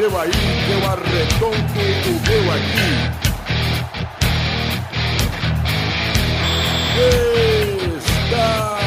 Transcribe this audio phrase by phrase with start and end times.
[0.00, 0.30] seu aí,
[0.72, 1.56] eu arredondo o
[2.26, 2.90] meu aqui.
[7.98, 8.78] Está!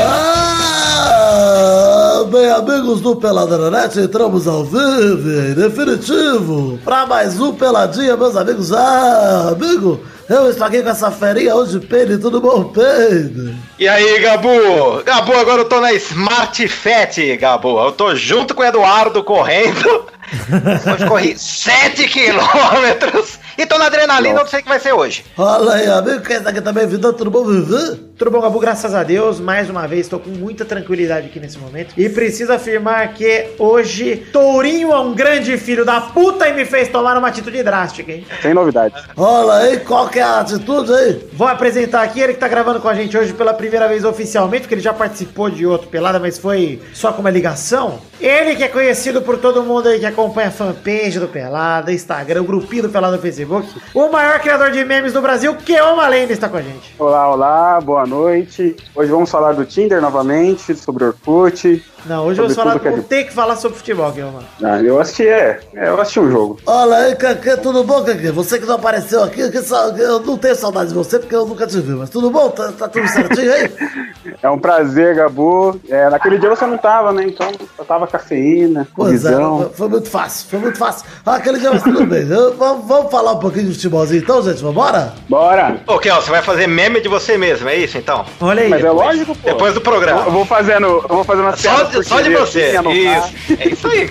[0.00, 8.72] Ah, bem, amigos do Peladranet, entramos ao vivo, definitivo, para mais um Peladinha, meus amigos.
[8.72, 13.54] Ah, amigo, eu estou aqui com essa ferinha hoje, Pedro, tudo bom, Pedro?
[13.78, 15.02] E aí, Gabu?
[15.04, 17.78] Gabu, agora eu tô na Smart Fat, Gabu.
[17.78, 20.06] Eu tô junto com o Eduardo correndo.
[20.92, 23.38] Hoje corri 7 quilômetros.
[23.58, 25.24] E tô na adrenalina, não sei o que vai ser hoje.
[25.36, 28.08] Olha aí, amigo, quem está aqui também, vida, tudo bom, Vivi?
[28.16, 28.60] Tudo bom, Gabu?
[28.60, 31.92] Graças a Deus, mais uma vez estou com muita tranquilidade aqui nesse momento.
[31.96, 36.88] E preciso afirmar que hoje Tourinho é um grande filho da puta e me fez
[36.88, 38.24] tomar uma atitude drástica, hein?
[38.40, 39.02] Sem novidades.
[39.16, 41.28] Olha aí, qual que é a atitude aí?
[41.32, 44.62] Vou apresentar aqui ele que tá gravando com a gente hoje pela primeira vez oficialmente,
[44.62, 48.00] porque ele já participou de outro pelada, mas foi só com uma ligação.
[48.20, 52.42] Ele que é conhecido por todo mundo aí que acompanha a fanpage do Pelada, Instagram,
[52.42, 53.47] o grupinho do Pelada no Facebook.
[53.94, 56.94] O maior criador de memes do Brasil, Keoma Lenda, está com a gente.
[56.98, 58.76] Olá, olá, boa noite.
[58.94, 61.82] Hoje vamos falar do Tinder novamente, sobre Orkut.
[62.06, 64.40] Não, hoje Sobre eu vou falar, que é de- ter que falar sobre futebol, Keoma.
[64.62, 66.58] Ah, eu assisti, é, é, eu assisti um jogo.
[66.64, 68.30] Olha aí, Canquê, tudo bom, Canquê?
[68.30, 71.44] Você que não apareceu aqui, que só- eu não tenho saudade de você, porque eu
[71.44, 72.50] nunca te vi, mas tudo bom?
[72.50, 73.70] Tá, tá tudo certinho aí?
[74.42, 75.80] É um prazer, Gabu.
[75.88, 77.24] É, naquele dia você não tava, né?
[77.26, 79.70] Então eu tava cafeína, Pois é, visão.
[79.74, 81.06] foi- muito fácil, foi muito fácil.
[81.24, 82.28] Ah, aquele dia, mas tudo bem.
[82.28, 84.62] Eu- vamos, vamos falar um pouquinho de futebolzinho então, gente?
[84.62, 85.14] Vambora?
[85.28, 85.80] Bora!
[85.86, 88.24] Ô, Kel, você vai fazer meme de você mesmo, é isso então?
[88.40, 88.68] Olha aí.
[88.68, 89.48] Mas é lógico, pô.
[89.48, 90.22] Depois do Eu, eu programa.
[90.24, 92.70] vou fazendo, eu vou fazendo uma Só, de- só de você.
[92.70, 93.34] Isso.
[93.58, 94.10] É isso aí.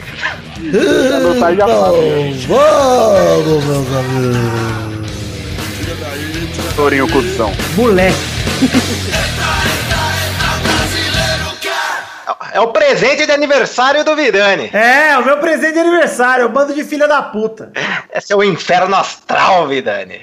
[1.16, 1.94] anotar já Então,
[2.47, 4.38] vamos, meus amigos.
[6.75, 7.52] Tourinho Cusão.
[7.75, 8.16] Moleque.
[12.53, 14.70] É o presente de aniversário do Vidani.
[14.73, 17.71] É, o meu presente de aniversário, o bando de filha da puta.
[18.14, 20.21] Esse é o inferno astral, Vidani.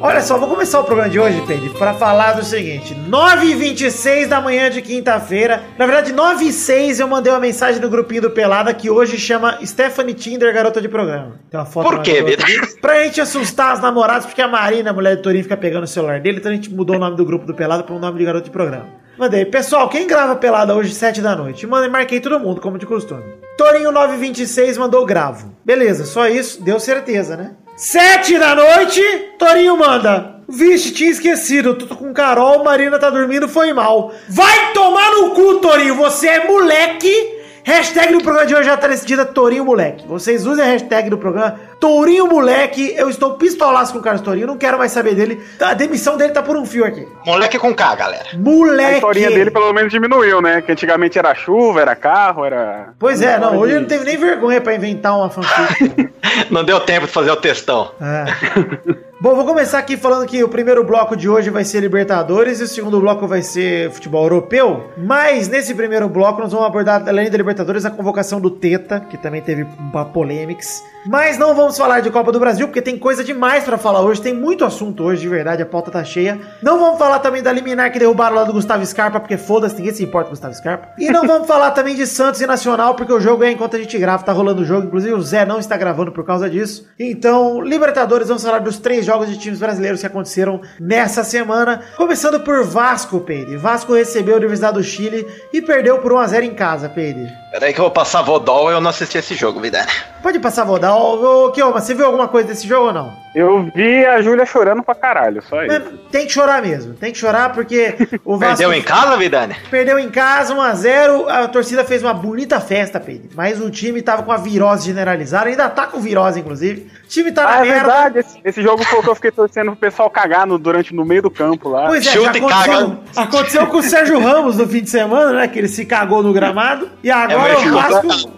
[0.00, 4.40] Olha só, vou começar o programa de hoje, Pedro, para falar do seguinte: 9h26 da
[4.40, 5.64] manhã de quinta-feira.
[5.76, 9.18] Na verdade, 9 h 06 eu mandei uma mensagem no grupinho do Pelada que hoje
[9.18, 11.40] chama Stephanie Tinder, garota de programa.
[11.50, 12.80] Tem uma foto Por quê, grupo.
[12.80, 15.88] Pra gente assustar as namoradas, porque a Marina, a mulher do Torinho, fica pegando o
[15.88, 18.18] celular dele, então a gente mudou o nome do grupo do Pelada para um nome
[18.18, 18.86] de garoto de programa.
[19.18, 21.66] Mandei, pessoal, quem grava pelada hoje, 7 da noite?
[21.66, 23.24] Mandei, marquei todo mundo, como de costume.
[23.56, 25.52] Torinho 926 mandou gravo.
[25.64, 27.56] Beleza, só isso, deu certeza, né?
[27.78, 29.00] 7 da noite,
[29.38, 30.40] Torinho manda.
[30.48, 34.12] Vixe, tinha esquecido, tô com Carol, Marina tá dormindo, foi mal.
[34.28, 37.37] Vai tomar no cu, Torinho, você é moleque.
[37.68, 40.06] Hashtag do programa de hoje já tá decidida Tourinho Moleque.
[40.06, 42.94] Vocês usem a hashtag do programa Tourinho Moleque.
[42.96, 45.44] Eu estou pistolaço com o Carlos Tourinho, não quero mais saber dele.
[45.60, 47.06] A demissão dele tá por um fio aqui.
[47.26, 48.24] Moleque com K, galera.
[48.32, 48.94] A Moleque!
[48.94, 50.62] historinha dele pelo menos diminuiu, né?
[50.62, 52.94] Que antigamente era chuva, era carro, era.
[52.98, 56.08] Pois é, não, hoje ele não teve nem vergonha pra inventar uma fanfic.
[56.50, 57.90] Não deu tempo de fazer o textão.
[58.00, 58.98] É.
[59.20, 62.62] Bom, vou começar aqui falando que o primeiro bloco de hoje vai ser Libertadores e
[62.62, 64.92] o segundo bloco vai ser futebol europeu.
[64.96, 69.18] Mas nesse primeiro bloco nós vamos abordar, além da Libertadores, a convocação do Teta, que
[69.18, 70.84] também teve uma polêmics.
[71.04, 74.20] Mas não vamos falar de Copa do Brasil, porque tem coisa demais pra falar hoje.
[74.20, 76.38] Tem muito assunto hoje, de verdade, a pauta tá cheia.
[76.62, 79.94] Não vamos falar também da liminar que derrubaram lá do Gustavo Scarpa, porque foda-se, ninguém
[79.94, 80.90] se importa com o Gustavo Scarpa.
[80.98, 83.78] E não vamos falar também de Santos e Nacional, porque o jogo é enquanto a
[83.78, 84.86] gente grava, tá rolando o jogo.
[84.86, 86.86] Inclusive o Zé não está gravando por causa disso.
[86.98, 91.82] Então, Libertadores, vamos falar dos três jogos de times brasileiros que aconteceram nessa semana.
[91.96, 93.56] Começando por Vasco, Peide.
[93.56, 97.26] Vasco recebeu a Universidade do Chile e perdeu por 1x0 em casa, Peide.
[97.50, 99.90] Peraí que eu vou passar Vodol e eu não assisti esse jogo, Vidani.
[100.22, 101.22] Pode passar Vodal.
[101.22, 103.16] Ô, Kioma, você viu alguma coisa desse jogo ou não?
[103.38, 105.98] Eu vi a Júlia chorando pra caralho, só Mas isso.
[106.10, 106.94] tem que chorar mesmo.
[106.94, 107.94] Tem que chorar porque
[108.24, 109.54] o Vasco Perdeu em casa, Vidani?
[109.70, 111.28] perdeu em casa 1x0.
[111.28, 113.28] A torcida fez uma bonita festa, Pedro.
[113.36, 115.48] Mas o time tava com a virose generalizada.
[115.50, 116.90] Ainda tá com virose, inclusive.
[117.04, 117.74] O time tá na Ah, é merda.
[117.78, 118.18] verdade.
[118.18, 121.04] Esse, esse jogo foi o que eu fiquei torcendo pro pessoal cagar no, durante, no
[121.04, 121.86] meio do campo lá.
[121.86, 122.98] Pois é, Chuta e aconteceu, caga.
[123.16, 125.48] aconteceu com o Sérgio Ramos no fim de semana, né?
[125.48, 126.90] Que ele se cagou no gramado.
[127.04, 128.32] E agora mas o Vasco.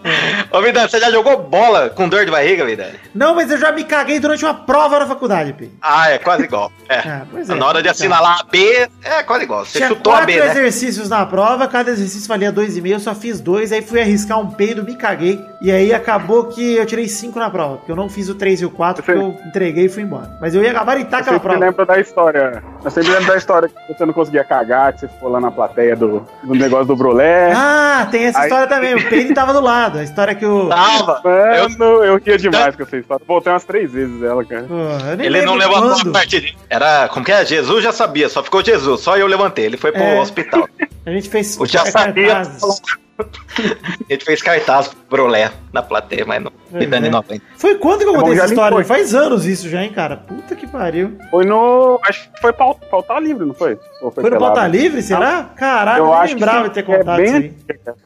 [0.52, 2.94] Ô, Vidani, você já jogou bola com dor de barriga, Vidani?
[3.14, 5.74] Não, mas eu já me caguei durante uma prova na faculdade, Pedro.
[5.80, 6.70] Ah, é quase igual.
[6.90, 7.20] É.
[7.30, 7.54] Pois é.
[7.54, 9.64] Na hora de assinalar a B, é quase igual.
[9.64, 10.46] Você Tinha chutou a quatro B, né?
[10.50, 14.00] exercícios na prova, cada exercício valia dois e meio, eu só fiz dois, aí fui
[14.00, 17.92] arriscar um peido, me caguei, e aí acabou que eu tirei cinco na prova, porque
[17.92, 20.36] eu não fiz o três e o quatro, porque eu entreguei e fui embora.
[20.40, 21.60] Mas eu ia gabaritar Você aquela prova.
[21.60, 22.60] lembra da história.
[22.84, 25.52] Eu sempre lembro da história que você não conseguia cagar, que você ficou lá na
[25.52, 27.52] plateia do, do negócio do brulé.
[27.54, 28.94] Ah, tem essa Aí- história também.
[28.96, 29.98] O Peide tava do lado.
[29.98, 30.68] A história que o.
[30.68, 31.20] Tava.
[31.24, 33.24] Mano, eu, ria demais com essa história.
[33.28, 34.66] Voltei umas três vezes ela, cara.
[35.16, 36.08] Nem Ele não levantou quando.
[36.10, 36.48] a partida.
[36.68, 37.44] Era, como que é?
[37.44, 39.00] Jesus já sabia, só ficou Jesus.
[39.00, 39.64] Só eu levantei.
[39.66, 40.20] Ele foi pro É.
[40.20, 40.68] hospital.
[41.06, 42.34] A gente fez O já sabia.
[42.34, 42.62] cartazes.
[43.20, 46.52] A gente fez cartaz pro Brolé na plateia, mas não.
[46.72, 47.42] É, 90.
[47.56, 48.76] Foi quando que eu É contei essa história?
[48.76, 48.84] limpou.
[48.84, 50.16] Faz anos isso já, hein, cara?
[50.16, 51.16] Puta que pariu.
[51.30, 51.98] Foi no.
[52.04, 53.76] Acho que foi pau- pautar livre, não foi?
[54.00, 54.38] Ou Foi no?
[54.38, 55.50] Pauta Livre, será?
[55.56, 57.54] Caralho, Eu nem acho lembrava de ter é contado bem isso aí.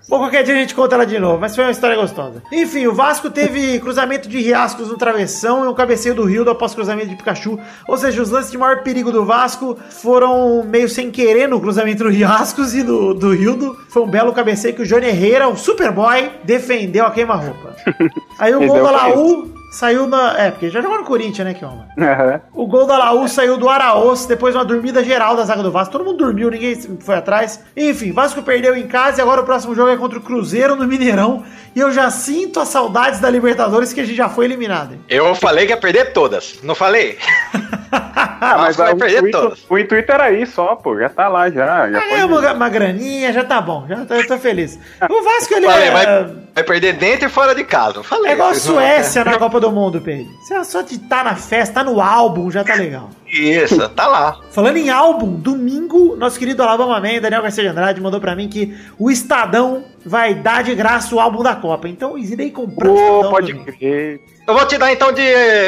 [0.08, 2.42] Bom, qualquer dia a gente conta ela de novo, mas foi uma história gostosa.
[2.50, 6.74] Enfim, o Vasco teve cruzamento de riascos no travessão e um cabeceio do Rio após
[6.74, 7.58] cruzamento de Pikachu.
[7.86, 12.02] Ou seja, os lances de maior perigo do Vasco foram meio sem querer no cruzamento
[12.02, 13.78] do riascos e do, do Rildo.
[13.88, 17.76] Foi um belo cabeceio que o Johnny Herrera, o Superboy, defendeu a queima-roupa.
[18.38, 20.38] Aí o gol da Laú saiu na.
[20.38, 21.86] É, porque já jogou no Corinthians, né, Kioma?
[21.98, 22.40] Aham.
[22.52, 25.70] O gol da Laú saiu do Araújo depois de uma dormida geral da zaga do
[25.70, 25.92] Vasco.
[25.92, 27.60] Todo mundo dormiu, ninguém foi atrás.
[27.76, 30.86] Enfim, Vasco perdeu em casa e agora o próximo jogo é contra o Cruzeiro no
[30.86, 31.44] Mineirão.
[31.74, 34.92] E eu já sinto as saudades da Libertadores que a gente já foi eliminado.
[34.92, 35.00] hein?
[35.08, 36.60] Eu falei que ia perder todas.
[36.62, 37.18] Não falei?
[37.96, 39.66] Ah, mas vai o, perder intuito, todas.
[39.70, 40.98] o intuito era aí só, pô.
[40.98, 41.90] Já tá lá, já.
[41.90, 43.86] já Ah, é uma, uma graninha, já tá bom.
[43.88, 44.78] Já tô, eu tô feliz.
[45.08, 45.90] O Vasco, ele Falei, é.
[45.90, 46.06] vai,
[46.54, 48.02] vai perder dentro e fora de casa.
[48.02, 48.30] Falei.
[48.32, 50.26] É igual a vocês não- Suécia na Copa do Mundo, Pedro.
[50.42, 53.10] Você só de estar na festa, tá no álbum, já tá legal.
[53.26, 54.38] Isso, tá lá.
[54.50, 58.48] Falando em álbum, domingo, nosso querido Alabama Man, Daniel Garcia de Andrade, mandou pra mim
[58.48, 61.88] que o Estadão vai dar de graça o álbum da Copa.
[61.88, 63.72] Então, irei comprar o Pô, Estadão pode domingo.
[63.76, 64.20] crer.
[64.46, 65.22] Eu vou te dar então de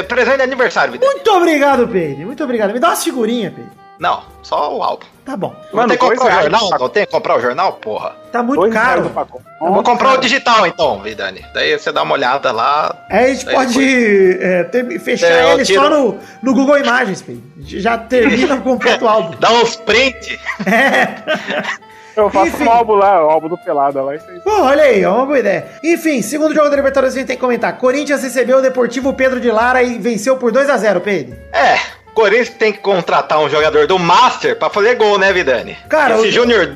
[0.08, 1.08] presente de aniversário, Vitor.
[1.08, 2.26] Muito obrigado, Pedro.
[2.26, 2.72] Muito obrigado.
[2.72, 3.70] Me dá umas figurinhas, Pedro.
[3.98, 5.06] Não, só o álbum.
[5.24, 5.56] Tá bom.
[5.72, 6.70] Não tem que comprar o jornal?
[6.78, 8.14] Não tem que comprar o jornal, porra?
[8.30, 9.08] Tá muito caro.
[9.08, 9.42] pacote.
[9.58, 11.42] Vou comprar o digital então, Vidani.
[11.54, 12.94] Daí você dá uma olhada lá.
[13.10, 17.22] Aí a gente pode é, ter- fechar É, ele tiro- só no, no Google Imagens,
[17.22, 17.42] Pedro.
[17.60, 19.34] Já termina com o completo álbum.
[19.40, 20.38] Dá uns print.
[22.16, 22.64] Eu faço Enfim.
[22.64, 24.12] um álbum lá, o álbum do Pelada lá.
[24.42, 25.66] Pô, olha aí, é uma boa ideia.
[25.84, 27.76] Enfim, segundo jogo da Libertadores a gente tem que comentar.
[27.76, 31.36] Corinthians recebeu o Deportivo Pedro de Lara e venceu por 2 a 0 Pedro.
[31.52, 31.78] É,
[32.14, 35.76] Corinthians tem que contratar um jogador do Master pra fazer gol, né, Vidani?
[35.90, 36.72] Cara, Esse o- Júnior.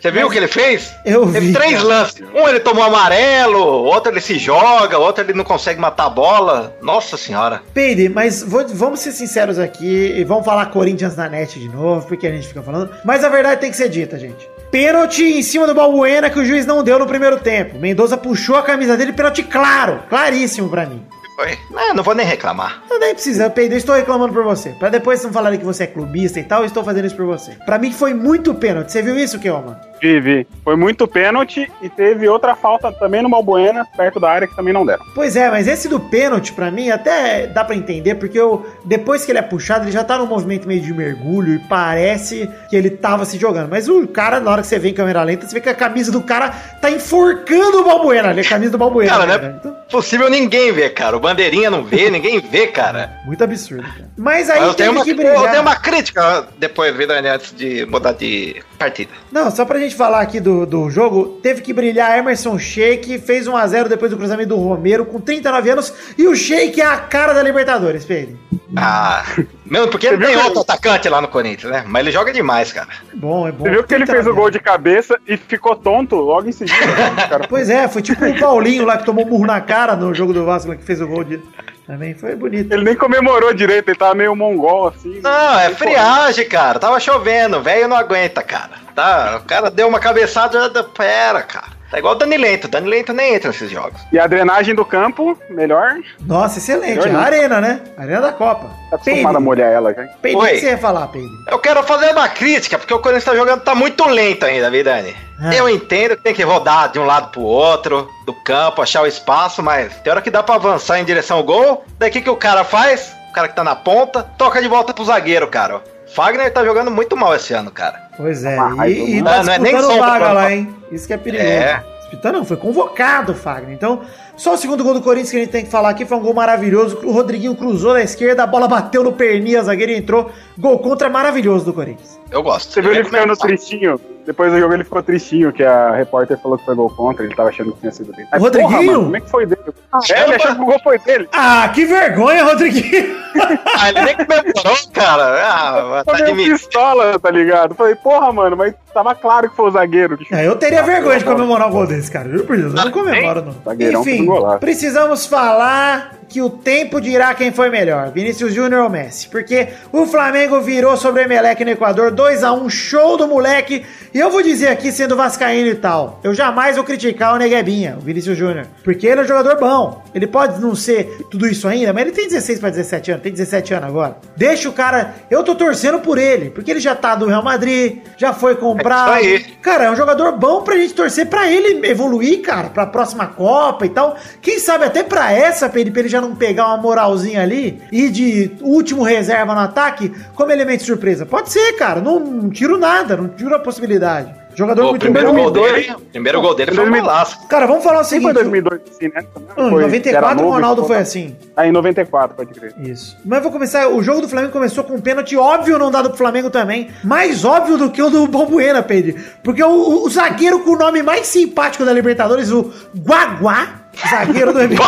[0.00, 0.94] Você viu o que ele fez?
[1.04, 1.84] Eu Teve vi, três cara.
[1.84, 2.22] lances.
[2.34, 6.74] Um ele tomou amarelo, outro ele se joga, outro ele não consegue matar a bola.
[6.80, 7.60] Nossa senhora.
[7.74, 12.06] Peide, mas vou- vamos ser sinceros aqui e vamos falar Corinthians na net de novo,
[12.06, 12.90] porque a gente fica falando.
[13.04, 14.48] Mas a verdade tem que ser dita, gente.
[14.70, 17.76] Pênalti em cima do Balbuena que o juiz não deu no primeiro tempo.
[17.76, 21.02] Mendoza puxou a camisa dele, pênalti claro, claríssimo pra mim.
[21.40, 21.58] Foi.
[21.78, 22.82] É, não vou nem reclamar.
[22.90, 24.70] Eu nem precisa, eu estou reclamando por você.
[24.78, 27.24] Pra depois não falarem que você é clubista e tal, eu estou fazendo isso por
[27.24, 27.52] você.
[27.64, 28.92] Pra mim foi muito pênalti.
[28.92, 29.76] Você viu isso, Kelman?
[30.00, 30.46] Vi, vi.
[30.64, 34.72] Foi muito pênalti e teve outra falta também no Balbuena, perto da área, que também
[34.72, 35.04] não deram.
[35.14, 39.24] Pois é, mas esse do pênalti, pra mim, até dá pra entender, porque eu, depois
[39.24, 42.76] que ele é puxado, ele já tá num movimento meio de mergulho e parece que
[42.76, 43.68] ele tava se jogando.
[43.68, 45.74] Mas o cara, na hora que você vê em câmera lenta, você vê que a
[45.74, 46.48] camisa do cara
[46.80, 49.10] tá enforcando o Balbuena ali, a camisa do Balbuena.
[49.10, 51.16] Cara, não né, é Então, possível ninguém ver, cara.
[51.16, 53.20] O Bandeirinha não vê, ninguém vê, cara.
[53.24, 54.10] muito absurdo, cara.
[54.16, 55.50] Mas aí eu, tenho teve uma, que eu brilhar.
[55.50, 59.12] tenho uma crítica depois, Vidani, antes de mudar de partida.
[59.30, 63.46] Não, só pra gente falar aqui do, do jogo, teve que brilhar Emerson Sheik, fez
[63.46, 67.32] 1x0 depois do cruzamento do Romero, com 39 anos, e o Sheik é a cara
[67.32, 68.49] da Libertadores, Pedro.
[68.76, 69.24] Ah,
[69.66, 71.84] mesmo porque Você ele tem outro atacante lá no Corinthians, né?
[71.86, 72.88] Mas ele joga demais, cara.
[73.12, 73.64] É bom, é bom.
[73.64, 76.52] Você viu que ele fez o 39 gol de cabeça e ficou tonto logo em
[76.52, 76.86] seguida.
[76.86, 77.46] né, cara?
[77.48, 80.32] Pois é, foi tipo o Paulinho lá que tomou um murro na cara no jogo
[80.32, 81.40] do Vasco, lá, que fez o gol de.
[81.86, 82.72] Também foi bonito.
[82.72, 85.20] Ele nem comemorou direito, ele tava meio mongol assim.
[85.20, 86.78] Não, é friagem, cara.
[86.78, 88.70] Tava chovendo, velho não aguenta, cara.
[88.94, 91.79] Tá, o cara deu uma cabeçada, da- pera, cara.
[91.90, 92.68] Tá igual o Dani Lento.
[92.68, 94.00] Dani Lento nem entra nesses jogos.
[94.12, 95.96] E a drenagem do campo, melhor.
[96.20, 96.98] Nossa, excelente.
[96.98, 97.20] Melhor A não.
[97.20, 97.80] arena, né?
[97.98, 98.70] Arena da Copa.
[98.90, 100.04] Tá acostumado a molhar ela, já.
[100.22, 100.50] Peide, o Oi.
[100.50, 101.28] que você ia falar, Peide?
[101.48, 104.84] Eu quero fazer uma crítica, porque o Corinthians tá jogando, tá muito lento ainda, viu,
[104.84, 105.14] Dani?
[105.40, 105.54] Ah.
[105.54, 109.06] Eu entendo que tem que rodar de um lado pro outro, do campo, achar o
[109.06, 111.84] espaço, mas tem hora que dá pra avançar em direção ao gol.
[111.98, 113.12] Daí o que, que o cara faz?
[113.30, 115.82] O cara que tá na ponta, toca de volta pro zagueiro, cara.
[116.14, 118.10] Fagner tá jogando muito mal esse ano, cara.
[118.16, 120.74] Pois é, raiva, e, e tá Não, não é nem sombra vaga lá, hein?
[120.90, 121.48] Isso que é perigoso.
[121.48, 121.84] É.
[122.00, 123.72] Disputando não, foi convocado o Fagner.
[123.72, 124.02] Então,
[124.36, 126.20] só o segundo gol do Corinthians que a gente tem que falar aqui foi um
[126.20, 126.98] gol maravilhoso.
[127.04, 130.28] O Rodriguinho cruzou na esquerda, a bola bateu no perninha, a zagueira entrou.
[130.58, 132.18] Gol contra maravilhoso do Corinthians.
[132.30, 132.72] Eu gosto.
[132.72, 134.00] Você viu ele ficando tristinho?
[134.30, 137.34] Depois do jogo ele ficou tristinho, que a repórter falou que foi gol contra, ele
[137.34, 138.28] tava achando que tinha sido dele.
[138.30, 138.70] Mas, Rodriguinho?
[138.70, 139.62] porra, mano, como é que foi dele?
[140.08, 141.28] É, ele achou que o gol foi dele.
[141.32, 143.18] Ah, que vergonha, Rodriguinho!
[143.78, 145.40] Ah, ele nem comemorou, cara.
[145.46, 147.74] Ah, tá de pistola, tá ligado?
[147.76, 151.18] Falei, porra, mano, mas tava claro que foi o zagueiro que É, eu teria vergonha
[151.18, 152.28] de comemorar um gol desse, cara.
[152.28, 153.54] Juro por Deus, eu não comemoro, não.
[153.64, 158.90] Zagueirão Enfim, um precisamos falar que o tempo dirá quem foi melhor, Vinícius Júnior ou
[158.90, 159.28] Messi.
[159.28, 163.84] Porque o Flamengo virou sobre o Emelec no Equador, 2x1, show do moleque.
[164.14, 167.96] E eu vou dizer aqui, sendo vascaíno e tal, eu jamais vou criticar o Neguebinha,
[167.98, 168.66] o Vinícius Júnior.
[168.84, 170.02] Porque ele é um jogador bom.
[170.14, 173.32] Ele pode não ser tudo isso ainda, mas ele tem 16 para 17 anos, tem
[173.32, 174.16] 17 anos agora.
[174.36, 175.14] Deixa o cara...
[175.30, 179.14] Eu tô torcendo por ele, porque ele já tá do Real Madrid, já foi comprado.
[179.14, 179.52] É isso aí.
[179.62, 183.86] Cara, é um jogador bom pra gente torcer pra ele evoluir, cara, pra próxima Copa
[183.86, 184.16] e tal.
[184.42, 187.80] Quem sabe até pra essa, pra ele, pra ele já não pegar uma moralzinha ali
[187.92, 191.24] e de último reserva no ataque como elemento de surpresa.
[191.24, 194.09] Pode ser, cara, não, não tiro nada, não tiro a possibilidade.
[194.52, 195.42] Jogador O muito primeiro bom.
[195.44, 197.02] gol dele, primeiro gol dele foi um 2002.
[197.12, 197.46] golaço.
[197.48, 198.50] Cara, vamos falar o Sim, foi seguinte.
[198.62, 199.20] 2002, assim, né?
[199.22, 201.36] Em foi- era 94 o Ronaldo foi assim.
[201.56, 202.74] Ah, em 94, pode crer.
[202.80, 203.16] Isso.
[203.24, 203.88] Mas eu vou começar.
[203.88, 206.90] O jogo do Flamengo começou com um pênalti óbvio não dado pro Flamengo também.
[207.04, 209.22] Mais óbvio do que o do Bombuena, Pedro.
[209.44, 213.68] Porque o, o- zagueiro com o nome mais simpático da Libertadores, o Guaguá.
[214.10, 214.80] Zagueiro do Emelec.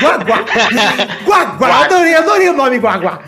[0.00, 0.44] Guaguá.
[1.26, 1.84] Guaguá.
[1.84, 3.20] Adorei, adorei o nome Guaguá.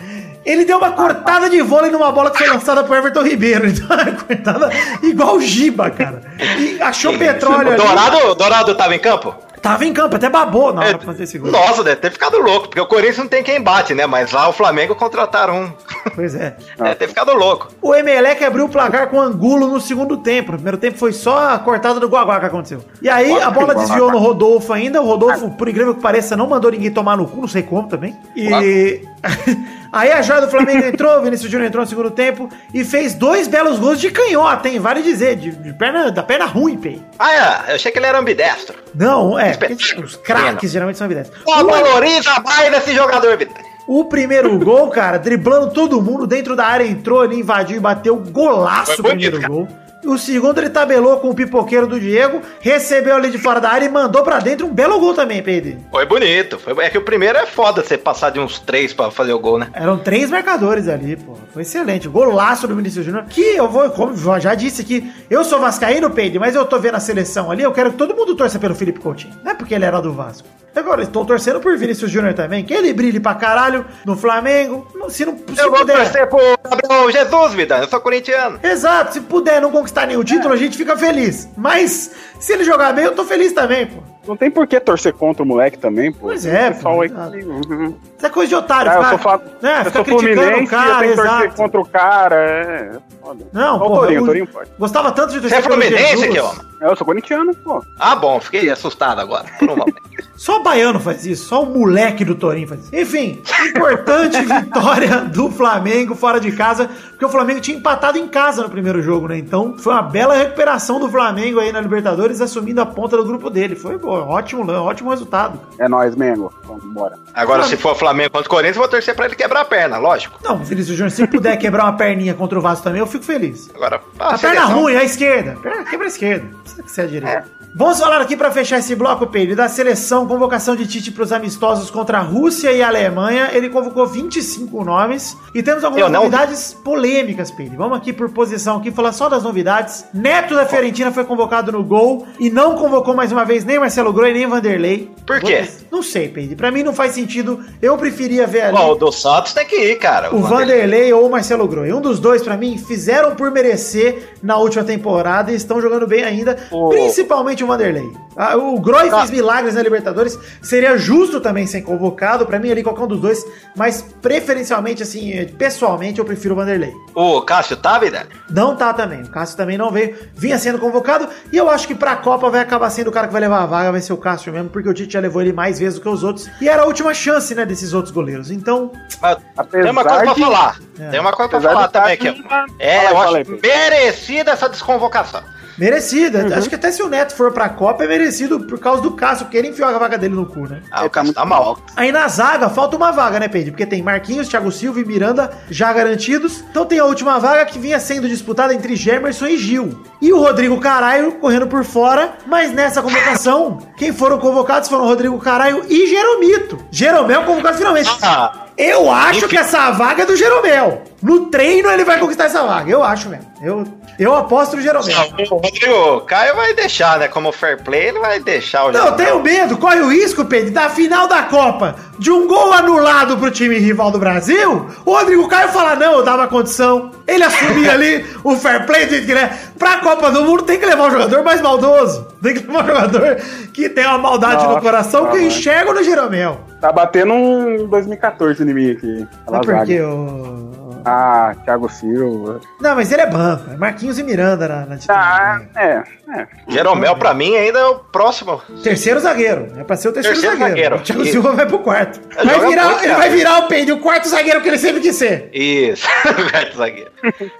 [0.45, 3.67] Ele deu uma cortada de vôlei numa bola que foi lançada pro Everton Ribeiro.
[3.73, 4.69] Então, uma cortada
[5.01, 6.21] igual o Giba, cara.
[6.57, 7.77] E achou petróleo O ali.
[7.77, 9.33] Dourado, Dourado tava em campo?
[9.61, 11.49] Tava em campo, até babou na hora É, pra fazer esse gol.
[11.49, 14.05] Nossa, deve ter ficado louco, porque o Corinthians não tem quem bate, né?
[14.05, 15.71] Mas lá o Flamengo contrataram um.
[16.13, 16.57] Pois é.
[16.77, 17.69] Deve ter ficado louco.
[17.81, 20.51] O Emelec abriu o placar com Angulo no segundo tempo.
[20.51, 22.83] No primeiro tempo foi só a cortada do Guaguá que aconteceu.
[23.01, 25.01] E aí a bola desviou no Rodolfo ainda.
[25.01, 27.87] O Rodolfo, por incrível que pareça, não mandou ninguém tomar no cu, não sei como
[27.87, 28.17] também.
[28.35, 29.01] E
[29.91, 33.13] aí a joia do Flamengo entrou, o Vinícius Júnior entrou no segundo tempo e fez
[33.13, 34.79] dois belos gols de canhota, hein?
[34.79, 37.01] Vale dizer, de, de perna, da perna ruim, pei.
[37.17, 37.33] Ah,
[37.67, 38.77] é, eu achei que ele era ambidestro.
[38.93, 39.57] Não, é.
[40.03, 41.31] Os craques geralmente são evidentes.
[41.43, 43.73] Pô, valoriza mais esse jogador, Vitor.
[43.87, 48.15] O primeiro gol, cara, driblando todo mundo dentro da área, entrou, ele invadiu e bateu
[48.15, 49.49] golaço o primeiro cara.
[49.49, 49.67] gol.
[50.05, 53.85] O segundo ele tabelou com o pipoqueiro do Diego, recebeu ali de fora da área
[53.85, 55.77] e mandou pra dentro um belo gol também, Pedro.
[55.91, 56.59] Foi bonito.
[56.59, 56.73] Foi...
[56.83, 59.57] É que o primeiro é foda você passar de uns três pra fazer o gol,
[59.57, 59.67] né?
[59.73, 61.37] Eram três marcadores ali, pô.
[61.53, 62.07] Foi excelente.
[62.07, 63.25] Golaço do Vinícius Júnior.
[63.29, 66.77] Que eu vou, como eu já disse aqui, eu sou vascaíno, Pedro, mas eu tô
[66.79, 69.33] vendo a seleção ali, eu quero que todo mundo torça pelo Felipe Coutinho.
[69.43, 70.47] Não é porque ele era do Vasco.
[70.75, 74.87] Agora, estou torcendo por Vinícius Júnior também, que ele brilhe pra caralho no Flamengo.
[75.07, 75.97] Se não se Eu vou puder.
[75.97, 77.77] torcer pro Gabriel Jesus, vida.
[77.77, 78.59] Eu sou corintiano.
[78.63, 81.47] Exato, se puder não conquistar nenhum título, a gente fica feliz.
[81.55, 84.01] Mas se ele jogar bem, eu tô feliz também, pô.
[84.25, 86.19] Não tem por que torcer contra o moleque também, pô.
[86.27, 87.95] Pois é, pô, Uhum.
[88.17, 89.37] Isso é coisa de otário, Ah, eu ficar- sou, fa...
[89.61, 91.55] né, eu ficar sou criticando o fluminense, eu cara, tenho que torcer exato.
[91.55, 92.91] contra o cara, é...
[93.21, 93.45] foda.
[93.51, 94.69] Não, Só o pô, Torinho, eu o Torinho pode.
[94.79, 96.53] gostava tanto de Você é fluminense, aqui, ó.
[96.83, 97.83] Eu sou corintiano, pô.
[97.99, 99.45] Ah, bom, fiquei assustado agora.
[99.59, 100.01] Por um momento.
[100.35, 102.95] Só o baiano faz isso, só o moleque do Torinho faz isso.
[102.95, 103.41] Enfim,
[103.75, 108.69] importante vitória do Flamengo fora de casa, porque o Flamengo tinha empatado em casa no
[108.69, 109.37] primeiro jogo, né?
[109.37, 113.49] Então foi uma bela recuperação do Flamengo aí na Libertadores, assumindo a ponta do grupo
[113.49, 113.75] dele.
[113.75, 115.59] Foi bom, ótimo, ótimo resultado.
[115.79, 116.51] É nóis, Mengo.
[116.65, 117.17] Vamos embora.
[117.33, 119.97] Agora, se for Flamengo contra o Corinthians, eu vou torcer pra ele quebrar a perna,
[119.97, 120.39] lógico.
[120.43, 123.69] Não, Vinícius Júnior, se puder quebrar uma perninha contra o Vasco também, eu fico feliz.
[123.73, 125.57] Agora, A, perna ruim, a esquerda.
[125.61, 126.47] Perna- Quebra a esquerda.
[126.75, 127.45] Que ser a direita.
[127.75, 131.89] Vamos falar aqui pra fechar esse bloco, Pedro, da seleção, convocação de Tite pros amistosos
[131.89, 133.49] contra a Rússia e a Alemanha.
[133.51, 137.75] Ele convocou 25 nomes e temos algumas não- novidades polêmicas, Pedro.
[137.77, 140.05] Vamos aqui por posição aqui falar só das novidades.
[140.13, 144.13] Neto da Fiorentina foi convocado no gol e não convocou mais uma vez nem Marcelo
[144.13, 145.09] Groi nem Vanderlei.
[145.25, 145.67] Por quê?
[145.91, 146.55] Não sei, Pedro.
[146.55, 147.59] Pra mim não faz sentido.
[147.81, 150.35] Eu preferia ver ali Ó, o do Santos tem que ir, cara.
[150.35, 151.91] o Vanderlei ou o Marcelo Groi.
[151.91, 156.23] Um dos dois, pra mim, fizeram por merecer na última temporada e estão jogando bem
[156.23, 158.11] ainda, O- principalmente o Vanderlei.
[158.35, 159.19] Ah, o Groi Tá.
[159.19, 163.21] fez milagres na Libertadores, seria justo também ser convocado, pra mim ali qualquer um dos
[163.21, 166.91] dois, mas preferencialmente, assim, pessoalmente, eu prefiro o Vanderlei.
[167.13, 168.27] O Cássio tá, vida?
[168.49, 171.93] Não tá também, o Cássio também não veio, vinha sendo convocado, e eu acho que
[171.93, 174.17] pra Copa vai acabar sendo o cara que vai levar a vaga, vai ser o
[174.17, 176.67] Cássio mesmo, porque o Tite já levou ele mais vezes do que os outros, e
[176.67, 178.49] era a última chance, né, desses outros goleiros.
[178.49, 178.91] Então,
[179.21, 179.37] Mas
[179.69, 180.79] tem uma coisa pra de- falar.
[180.99, 181.09] É.
[181.09, 182.43] Tem uma coisa pra Apesar falar também tá aqui.
[182.43, 185.41] com- É, Fala aí, eu acho merecida essa desconvocação.
[185.77, 186.57] Merecida.
[186.57, 189.45] Acho que até se o Neto for pra Copa é merecido por causa do Cássio,
[189.45, 190.81] porque ele enfiou a vaga dele no cu, né?
[190.91, 191.77] Ah, o Cássio tá mal.
[191.95, 193.71] Aí na zaga, falta uma vaga, né, Pedro?
[193.71, 196.63] Porque tem Marquinhos, Thiago Silva e Miranda já garantidos.
[196.69, 200.03] Então tem a última vaga que vinha sendo disputada entre Gemerson e Gil.
[200.21, 205.37] E o Rodrigo Caralho correndo por fora, mas nessa convocação, quem foram convocados foram Rodrigo
[205.39, 206.77] Caralho e Jeromito.
[206.91, 208.09] Jeromel convocado finalmente.
[208.21, 211.03] Ah, Eu acho que essa vaga é do Jeromel.
[211.21, 212.89] No treino ele vai conquistar essa vaga.
[212.91, 213.45] Eu acho mesmo.
[213.61, 213.83] Eu,
[214.19, 215.15] eu aposto no Jeromel.
[215.51, 217.27] O Rodrigo Caio vai deixar, né?
[217.27, 220.71] Como fair play, ele vai deixar o Não, eu tenho medo, corre o risco, Pedro,
[220.71, 225.47] da final da Copa, de um gol anulado pro time rival do Brasil, o Rodrigo
[225.47, 227.11] Caio fala, não, eu dava condição.
[227.25, 229.57] Ele assumia ali o fair play do jeito que ele é.
[229.79, 232.27] Pra Copa do Mundo tem que levar um jogador mais maldoso.
[232.41, 233.35] Tem que levar um jogador
[233.73, 235.47] que tem uma maldade no Nossa, coração que eu mano.
[235.47, 236.72] enxergo no Jeromel.
[236.83, 239.25] Tá batendo um 2014 em mim aqui.
[239.49, 239.85] Sabe por zaga.
[239.85, 240.01] quê?
[240.01, 242.59] o- Ah, Thiago Silva.
[242.79, 243.71] Não, mas ele é banco.
[243.71, 246.03] É Marquinhos e Miranda na, na Ah, é,
[246.35, 246.47] é.
[246.67, 248.61] Jeromel, pra mim, ainda é o próximo.
[248.83, 249.67] Terceiro zagueiro.
[249.77, 250.69] É pra ser o terceiro, Terceiro zagueiro.
[250.81, 250.95] zagueiro.
[250.95, 251.31] O Thiago Isso.
[251.31, 252.19] Silva vai pro quarto.
[252.37, 254.77] É, Vai joga virar, muito, ele vai virar o Peide, o quarto zagueiro que ele
[254.77, 255.49] sempre quis ser.
[255.53, 256.07] Isso,
[256.51, 257.11] quarto zagueiro.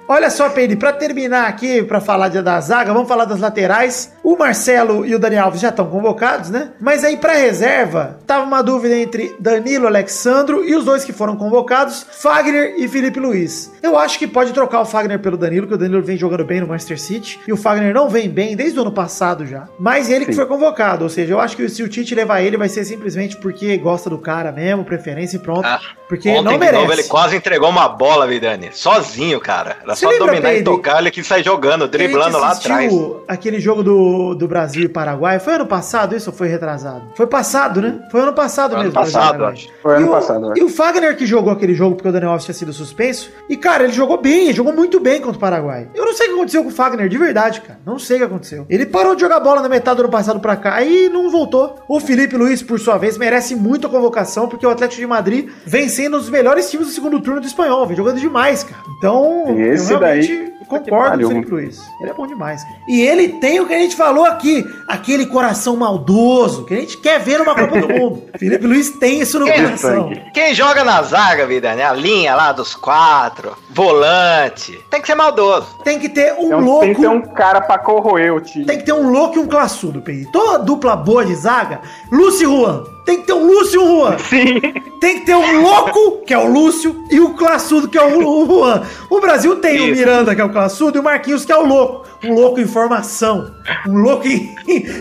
[0.07, 4.13] Olha só, Peide, pra terminar aqui, pra falar de- da zaga, vamos falar das laterais.
[4.23, 6.71] O Marcelo e o Dani Alves já estão convocados, né?
[6.79, 11.35] Mas aí pra reserva, tava uma dúvida entre Danilo Alexandro e os dois que foram
[11.35, 13.32] convocados, Fagner e Felipe Luiz.
[13.81, 16.61] Eu acho que pode trocar o Fagner pelo Danilo, que o Danilo vem jogando bem
[16.61, 19.67] no Manchester City, e o Fagner não vem bem desde o ano passado já.
[19.79, 20.37] Mas ele que Sim.
[20.37, 23.37] foi convocado, ou seja, eu acho que se o Tite levar ele, vai ser simplesmente
[23.37, 25.65] porque gosta do cara mesmo, preferência e pronto.
[25.65, 26.79] Ah, porque Ontem, não de merece.
[26.81, 28.69] novo, ele quase entregou uma bola, Vidani.
[28.71, 29.77] Sozinho, cara.
[29.83, 30.73] Era Você só dominar e Pedro?
[30.75, 32.93] tocar, ele quis sair jogando, driblando lá atrás.
[33.27, 35.39] Aquele jogo do, do Brasil e Paraguai.
[35.39, 37.03] Foi ano passado isso ou foi retrasado?
[37.15, 37.99] Foi passado, né?
[38.11, 38.99] Foi ano passado Foi ano mesmo.
[39.01, 39.67] E passado, acho.
[39.81, 42.31] Foi ano E o- passado, E o Fagner que jogou aquele jogo porque o Daniel
[42.31, 43.22] Alves tinha sido suspenso.
[43.49, 45.87] E, cara, ele jogou bem, ele jogou muito bem contra o Paraguai.
[45.93, 47.79] Eu não sei o que aconteceu com o Fagner, de verdade, cara.
[47.85, 48.65] Não sei o que aconteceu.
[48.69, 51.75] Ele parou de jogar bola na metade do ano passado pra cá e não voltou.
[51.87, 55.49] O Felipe Luiz, por sua vez, merece muito a convocação porque o Atlético de Madrid
[55.65, 57.85] vem sendo um dos melhores times do segundo turno do espanhol.
[57.85, 58.81] Vem jogando demais, cara.
[58.97, 61.29] Então, Esse daí- concordo com o.
[61.29, 61.81] Felipe Luiz.
[62.01, 62.63] Ele é bom demais.
[62.63, 62.75] cara.
[62.87, 66.97] E ele tem o que a gente falou aqui, aquele coração maldoso que a gente
[66.97, 68.23] quer ver numa Copa do Mundo.
[68.37, 70.11] Felipe Luiz tem isso no Quem- coração.
[70.33, 75.67] Quem joga na zaga, Vidani, a linha lá dos quatro, volante, tem que ser maldoso.
[75.83, 76.81] Tem que ter um um- louco.
[76.85, 78.65] tem que ter um cara pra corroer o time.
[78.65, 80.31] Tem que ter um louco e um classudo, Pedro.
[80.31, 82.83] Toda dupla boa de zaga, Lúcio e Juan.
[83.05, 84.17] Tem que ter um Lúcio e um Juan.
[84.17, 84.59] Sim.
[85.01, 88.23] Tem que ter um louco, que é o Lúcio, e o classudo, que é o
[88.25, 88.83] o Juan.
[89.09, 89.99] O Brasil tem o Isso.
[89.99, 92.07] Miranda, que é o classudo, e o Marquinhos, que é o louco.
[92.23, 93.53] Um louco em formação.
[93.85, 94.55] Um louco em,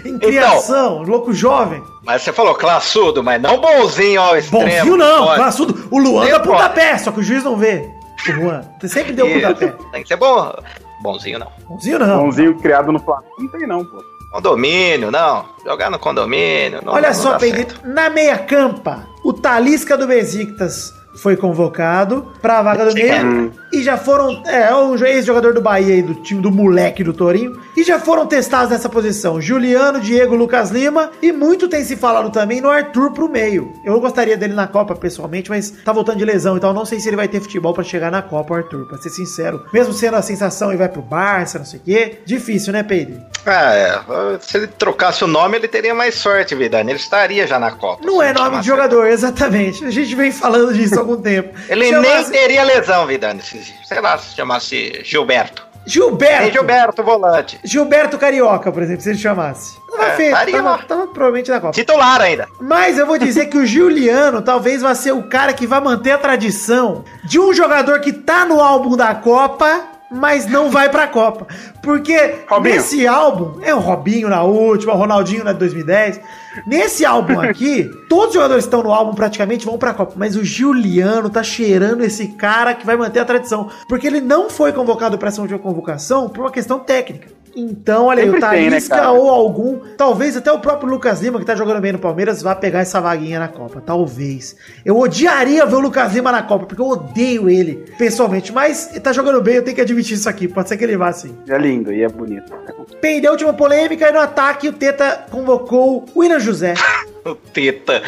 [0.05, 0.99] em criação.
[0.99, 1.81] Um louco jovem.
[2.05, 4.65] Mas você falou classudo, mas não bonzinho ao extremo.
[4.65, 5.37] Bonzinho não, Pode.
[5.37, 5.89] classudo.
[5.91, 7.89] O Luan dá pontapé, só que o juiz não vê.
[8.29, 8.63] O Juan.
[8.81, 9.75] Você sempre deu pontapé.
[9.93, 10.53] Tem que ser bom.
[11.01, 11.49] Bonzinho não.
[11.69, 12.25] Bonzinho não.
[12.25, 13.33] Bonzinho criado no Flamengo.
[13.39, 14.03] Não tem não, pô.
[14.33, 15.45] Condomínio, não.
[15.65, 16.81] Jogar no condomínio.
[16.83, 17.87] Não, Olha não só, certo.
[17.87, 23.83] na meia campa, o Talisca do Besiktas foi convocado para a vaga do meio e
[23.83, 27.83] já foram, é, um ex-jogador do Bahia aí, do time do moleque do Torinho, e
[27.83, 32.61] já foram testados nessa posição, Juliano, Diego, Lucas Lima, e muito tem se falado também
[32.61, 33.72] no Arthur pro meio.
[33.85, 37.09] Eu gostaria dele na Copa pessoalmente, mas tá voltando de lesão, então não sei se
[37.09, 39.64] ele vai ter futebol para chegar na Copa, o Arthur, pra ser sincero.
[39.72, 43.20] Mesmo sendo a sensação e vai pro Barça, não sei o quê, difícil, né, Pedro?
[43.46, 44.01] Ah, é.
[44.40, 46.92] Se ele trocasse o nome, ele teria mais sorte, Vidani.
[46.92, 48.05] Ele estaria já na Copa.
[48.05, 49.85] Não é nome de jogador, exatamente.
[49.85, 51.57] A gente vem falando disso algum tempo.
[51.69, 53.43] Ele Chamasse- nem teria lesão, Vidani.
[53.43, 55.67] Se, sei lá, se chamasse Gilberto.
[55.85, 56.43] Gilberto.
[56.45, 57.59] Tem Gilberto, volante.
[57.65, 59.77] Gilberto Carioca, por exemplo, se ele chamasse.
[59.91, 61.73] Tava É, estaria tava, tava provavelmente na Copa.
[61.73, 62.47] Titular ainda.
[62.61, 66.12] Mas eu vou dizer que o Juliano talvez vá ser o cara que vai manter
[66.12, 71.07] a tradição de um jogador que tá no álbum da Copa, mas não vai pra
[71.07, 71.46] Copa.
[71.83, 72.75] Porque Robinho.
[72.75, 76.20] nesse álbum, é o Robinho na última, o Ronaldinho na de 2010.
[76.66, 80.14] Nesse álbum aqui, todos os jogadores que estão no álbum praticamente vão pra Copa.
[80.16, 83.70] Mas o Juliano tá cheirando esse cara que vai manter a tradição.
[83.88, 87.41] Porque ele não foi convocado pra essa última convocação por uma questão técnica.
[87.55, 89.12] Então, olha aí, o tem, né, Talisca cara?
[89.12, 92.55] ou algum, talvez até o próprio Lucas Lima, que tá jogando bem no Palmeiras, vá
[92.55, 93.83] pegar essa vaguinha na Copa.
[93.85, 94.57] Talvez.
[94.85, 98.53] Eu odiaria ver o Lucas Lima na Copa, porque eu odeio ele, pessoalmente.
[98.53, 100.49] Mas ele tá jogando bem, eu tenho que admitir isso aqui.
[100.49, 101.37] Pode ser que ele vá sim.
[101.49, 102.53] É lindo e é bonito.
[103.01, 106.75] Peidei a última polêmica e no ataque o Teta convocou o William José.
[107.25, 108.03] O Teta.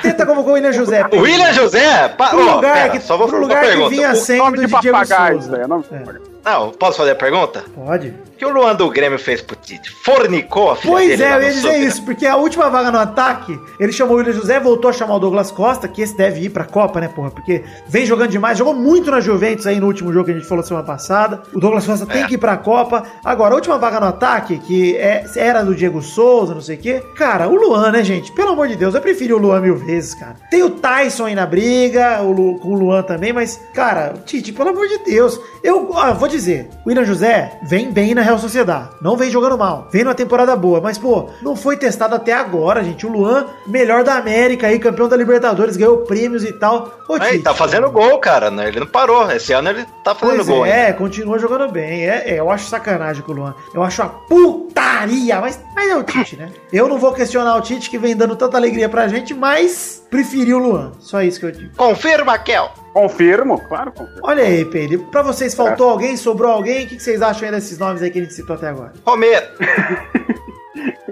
[0.00, 1.04] Teta convocou o William José.
[1.10, 2.06] O William José?
[2.08, 2.28] Pa...
[2.28, 4.98] Pro lugar pera, que, só vou pro lugar que vinha O- sendo de de Diego
[5.04, 5.56] Souza.
[5.56, 6.18] é de É.
[6.44, 7.64] Não, posso fazer a pergunta?
[7.74, 8.14] Pode.
[8.38, 9.90] O que o Luan do Grêmio fez pro Tite?
[10.04, 13.58] Fornicou a filha Pois é, eu ia dizer isso, porque a última vaga no ataque,
[13.80, 16.50] ele chamou o William José, voltou a chamar o Douglas Costa, que esse deve ir
[16.50, 17.32] pra Copa, né, porra?
[17.32, 20.46] Porque vem jogando demais, jogou muito na Juventus aí no último jogo que a gente
[20.46, 21.42] falou semana passada.
[21.52, 22.26] O Douglas Costa tem É.
[22.28, 23.02] que ir pra Copa.
[23.24, 26.78] Agora, a última vaga no ataque, que é, era do Diego Souza, não sei o
[26.78, 27.02] quê.
[27.16, 28.30] Cara, o Luan, né, gente?
[28.30, 30.36] Pelo amor de Deus, eu prefiro o Luan mil vezes, cara.
[30.48, 34.52] Tem o Tyson aí na briga, o Lu- com o Luan também, mas, cara, Tite,
[34.52, 35.40] pelo amor de Deus.
[35.64, 38.88] Eu ó, vou vou dizer, o William José vem bem na Real Sociedade.
[39.00, 39.88] Não vem jogando mal.
[39.90, 40.80] Vem numa temporada boa.
[40.80, 43.06] Mas, pô, não foi testado até agora, gente.
[43.06, 46.92] O Luan, melhor da América aí, campeão da Libertadores, ganhou prêmios e tal.
[47.08, 48.50] Ô, Aí, Tite, tá fazendo gol, cara.
[48.50, 48.68] né?
[48.68, 49.30] Ele não parou.
[49.30, 50.64] Esse ano ele tá fazendo gol.
[50.66, 50.98] é, ainda.
[50.98, 52.08] continua jogando bem.
[52.08, 53.54] É, é, eu acho sacanagem com o Luan.
[53.74, 55.40] Eu acho a putaria.
[55.40, 56.50] Mas, mas é o Tite, né?
[56.72, 60.52] Eu não vou questionar o Tite que vem dando tanta alegria pra gente, mas preferi
[60.54, 60.92] o Luan.
[60.98, 61.70] Só isso que eu digo.
[61.76, 62.70] Confirma, Kel.
[62.98, 64.20] Confirmo, claro, confirmo.
[64.24, 65.04] Olha aí, Pedro.
[65.04, 66.16] Pra vocês faltou alguém?
[66.16, 66.84] Sobrou alguém?
[66.84, 68.92] O que que vocês acham aí desses nomes aí que a gente citou até agora?
[69.06, 69.46] Romero.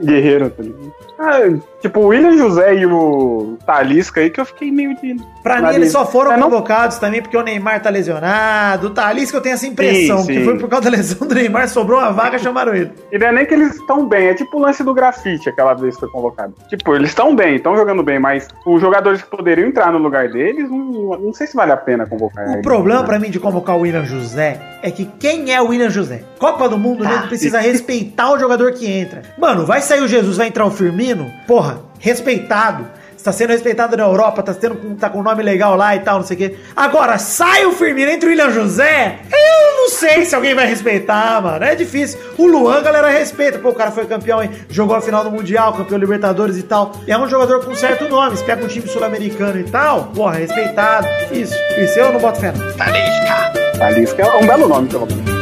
[0.02, 0.92] Guerreiro, tá ligado?
[1.18, 1.40] Ah,
[1.80, 5.16] tipo, o William José e o Talisca aí que eu fiquei meio de.
[5.42, 8.92] Pra mim, eles só foram É, não- convocados também porque o Neymar tá lesionado.
[8.98, 10.44] Ali que eu tenho essa impressão, Sim, que sim.
[10.44, 12.90] foi por causa da lesão do Neymar, sobrou uma vaga, chamaram ele.
[13.10, 15.72] E não é nem que eles estão bem, é tipo o lance do grafite aquela
[15.74, 16.52] vez que foi convocado.
[16.68, 20.28] Tipo, eles estão bem, estão jogando bem, mas os jogadores que poderiam entrar no lugar
[20.28, 20.78] deles, não,
[21.18, 22.46] não sei se vale a pena convocar.
[22.58, 23.06] O problema né?
[23.06, 26.22] pra mim de convocar o William José é que quem é o William José?
[26.38, 29.22] Copa do Mundo, nego precisa respeitar o jogador que entra.
[29.38, 31.32] Mano, vai sair o Jesus, vai entrar o Firmino?
[31.46, 32.86] Porra, respeitado.
[33.16, 36.00] Está sendo respeitado na Europa, tá, tendo, com- tá com um nome legal lá e
[36.00, 36.56] tal, não sei o quê.
[36.76, 39.18] Agora, sai o Firmino, entra o William José.
[39.32, 41.64] Eu não sei se alguém vai respeitar, mano.
[41.64, 42.20] É difícil.
[42.38, 43.58] O Luan, galera respeita.
[43.58, 44.50] Pô, o cara foi campeão, hein?
[44.70, 46.92] Jogou a final do Mundial, campeão Libertadores e tal.
[47.08, 48.36] É um jogador com certo nome.
[48.36, 51.08] Se pega um time sul-americano e tal, porra, respeitado.
[51.32, 51.54] Isso.
[51.78, 52.72] Isso eu não boto fé, não.
[52.76, 53.52] Talisca.
[53.76, 55.35] Talisca é um belo nome, pelo menos.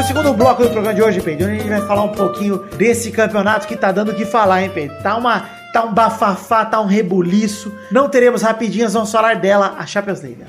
[0.00, 1.46] Pro segundo bloco do programa de hoje, Pedro.
[1.46, 4.70] A gente vai falar um pouquinho desse campeonato que tá dando o que falar, hein,
[4.72, 4.96] Pedro?
[5.02, 5.60] Tá uma.
[5.72, 7.72] Tá um bafafá, tá um rebuliço.
[7.92, 10.42] Não teremos rapidinhas, vamos falar dela, a Champions League.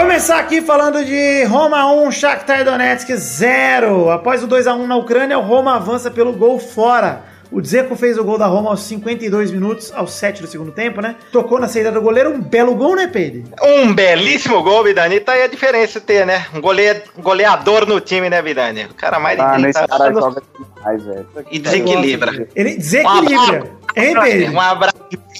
[0.00, 4.10] Começar aqui falando de Roma 1, Shakhtar Donetsk 0.
[4.10, 7.22] Após o 2x1 na Ucrânia, o Roma avança pelo gol fora.
[7.50, 11.00] O Dzeko fez o gol da Roma aos 52 minutos, aos 7 do segundo tempo,
[11.00, 11.16] né?
[11.32, 13.44] Tocou na saída do goleiro, um belo gol, né, Pedro?
[13.62, 15.18] Um belíssimo gol, Vidani.
[15.18, 16.44] Tá aí a diferença de ter, né?
[16.54, 18.84] Um gole- goleador no time, né, Vidani?
[18.84, 20.42] O cara mais de Ah, 30 nesse cara joga
[20.76, 21.26] demais, velho.
[21.50, 22.46] e desequilibra.
[22.54, 23.66] Ele desequilibra.
[23.96, 24.60] Hein, Um Pedro?
[24.60, 24.96] abraço,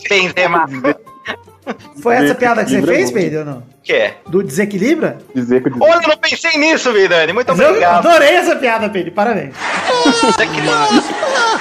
[0.09, 0.67] Benzema.
[2.03, 3.11] Foi essa piada que você fez.
[3.11, 3.76] Pedro, ou não?
[3.87, 4.17] Que é?
[4.27, 5.19] Do desequilibra?
[5.35, 7.33] Dizer que eu Olha, eu não pensei nisso, Vidani.
[7.33, 8.07] Muito Mas eu obrigado.
[8.07, 9.13] adorei essa piada, Pedro.
[9.13, 9.55] Parabéns.
[10.23, 10.77] Desequilibra.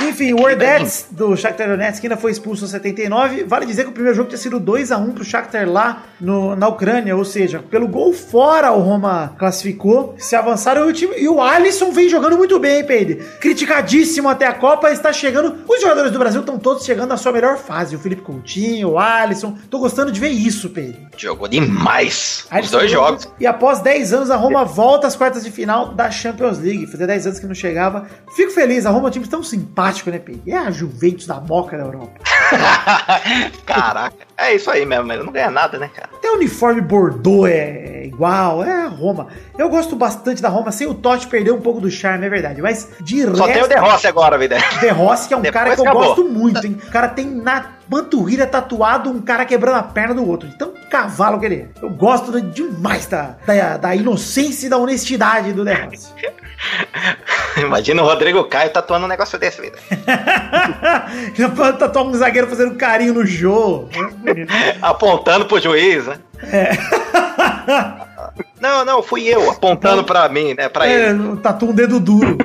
[0.10, 3.44] Enfim, o Wordettes do Shakhtar Donetsk ainda foi expulso aos 79.
[3.44, 7.16] Vale dizer que o primeiro jogo tinha sido 2x1 pro Shakhtar lá no- na Ucrânia,
[7.16, 11.42] ou seja, pelo gol fora o Roma classificou, se avançaram e o, time, e o
[11.42, 13.24] Alisson vem jogando muito bem, hein, Pedro?
[13.40, 15.56] Criticadíssimo até a Copa, está chegando.
[15.68, 17.96] Os jogadores do Brasil estão todos chegando na sua melhor fase.
[17.96, 19.56] O Felipe Coutinho, o Alisson.
[19.70, 21.02] Tô gostando de ver isso, Pedro.
[21.18, 22.15] Jogou demais.
[22.16, 23.28] Os Alisson dois jogos.
[23.40, 26.88] E após 10 anos, a Roma volta às quartas de final da Champions League.
[26.88, 28.06] Fazia 10 anos que não chegava.
[28.36, 30.42] Fico feliz, a Roma é um time tão simpático, né, Pedro?
[30.48, 32.12] É a Juventus da Moca da Europa.
[33.66, 34.16] Caraca.
[34.38, 36.10] É isso aí mesmo, mas não ganha nada, né, cara?
[36.14, 39.28] Até o uniforme Bordeaux é igual, é a Roma.
[39.58, 42.62] Eu gosto bastante da Roma, sem o Totti perder um pouco do charme, é verdade.
[42.62, 44.64] Mas de Só tem o De Rossi agora, Vidani.
[44.80, 46.04] De Rossi, que é um Depois cara que eu acabou.
[46.04, 46.78] gosto muito, hein?
[46.88, 50.50] O cara tem na panturrilha tatuado um cara quebrando a perna do outro.
[50.54, 51.68] Então, cavalo que ele é.
[51.82, 56.10] Eu gosto de- demais da, da, da inocência e da honestidade do Rossi.
[57.58, 59.62] Imagina o Rodrigo Caio tatuando um negócio desse,
[61.50, 63.90] pode tatuar um zagueiro fazendo carinho no jogo.
[64.82, 66.18] Apontando pro juiz, né?
[68.60, 70.68] Não, não, fui eu apontando pra mim, né?
[70.68, 71.38] Pra É, ele.
[71.38, 72.38] tatu um dedo duro.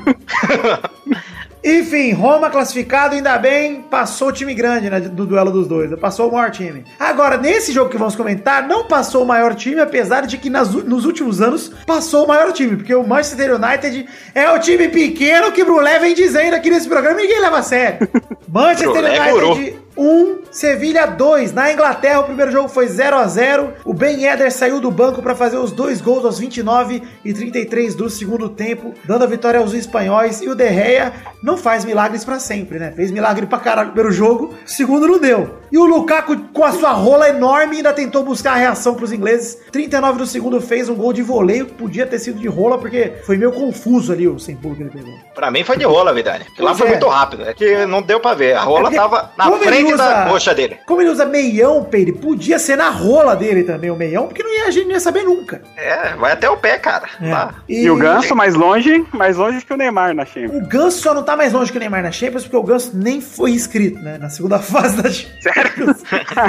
[1.63, 6.29] Enfim, Roma classificado, ainda bem, passou o time grande né, do duelo dos dois, passou
[6.29, 6.85] o maior time.
[6.99, 10.71] Agora, nesse jogo que vamos comentar, não passou o maior time, apesar de que nas
[10.71, 15.53] nos últimos anos passou o maior time, porque o Manchester United é o time pequeno
[15.53, 18.09] que Brulé vem dizendo aqui nesse programa e ninguém leva a sério.
[18.49, 21.53] Manchester United 1, Sevilha 2.
[21.53, 25.21] Na Inglaterra, o primeiro jogo foi 0 a 0 O Ben Eder saiu do banco
[25.23, 29.61] para fazer os dois gols aos 29 e 33 do segundo tempo, dando a vitória
[29.61, 30.41] aos espanhóis.
[30.41, 32.93] E o De Gea não faz milagres para sempre, né?
[32.93, 35.59] Fez milagre pra caralho no primeiro jogo, segundo não deu.
[35.73, 39.57] E o Lukaku, com a sua rola enorme, ainda tentou buscar a reação pros ingleses.
[39.71, 43.13] 39 do segundo fez um gol de voleio, que podia ter sido de rola, porque
[43.25, 45.15] foi meio confuso ali o sem pulo que ele pegou.
[45.35, 46.45] Pra mim foi de rola, Vidani.
[46.45, 46.91] Porque lá foi é.
[46.91, 47.45] muito rápido.
[47.45, 48.55] É que não deu pra ver.
[48.57, 50.79] A rola porque- tava na convenhamos, frente da coxa dele.
[50.87, 54.53] Como ele usa meião, Peide, podia ser na rola dele também o meião, porque não
[54.55, 55.63] ia, a gente não ia saber nunca.
[55.77, 57.09] É, vai até o pé, cara.
[57.21, 57.31] É.
[57.31, 57.55] Lá.
[57.69, 60.63] E o Ganso mais longe, mais longe que o Neymar na Champions.
[60.63, 62.93] O Ganso só não tá mais longe que o Neymar na Champions, porque o Ganso
[62.95, 64.19] nem foi inscrito, né?
[64.19, 66.03] Na segunda fase da Champions.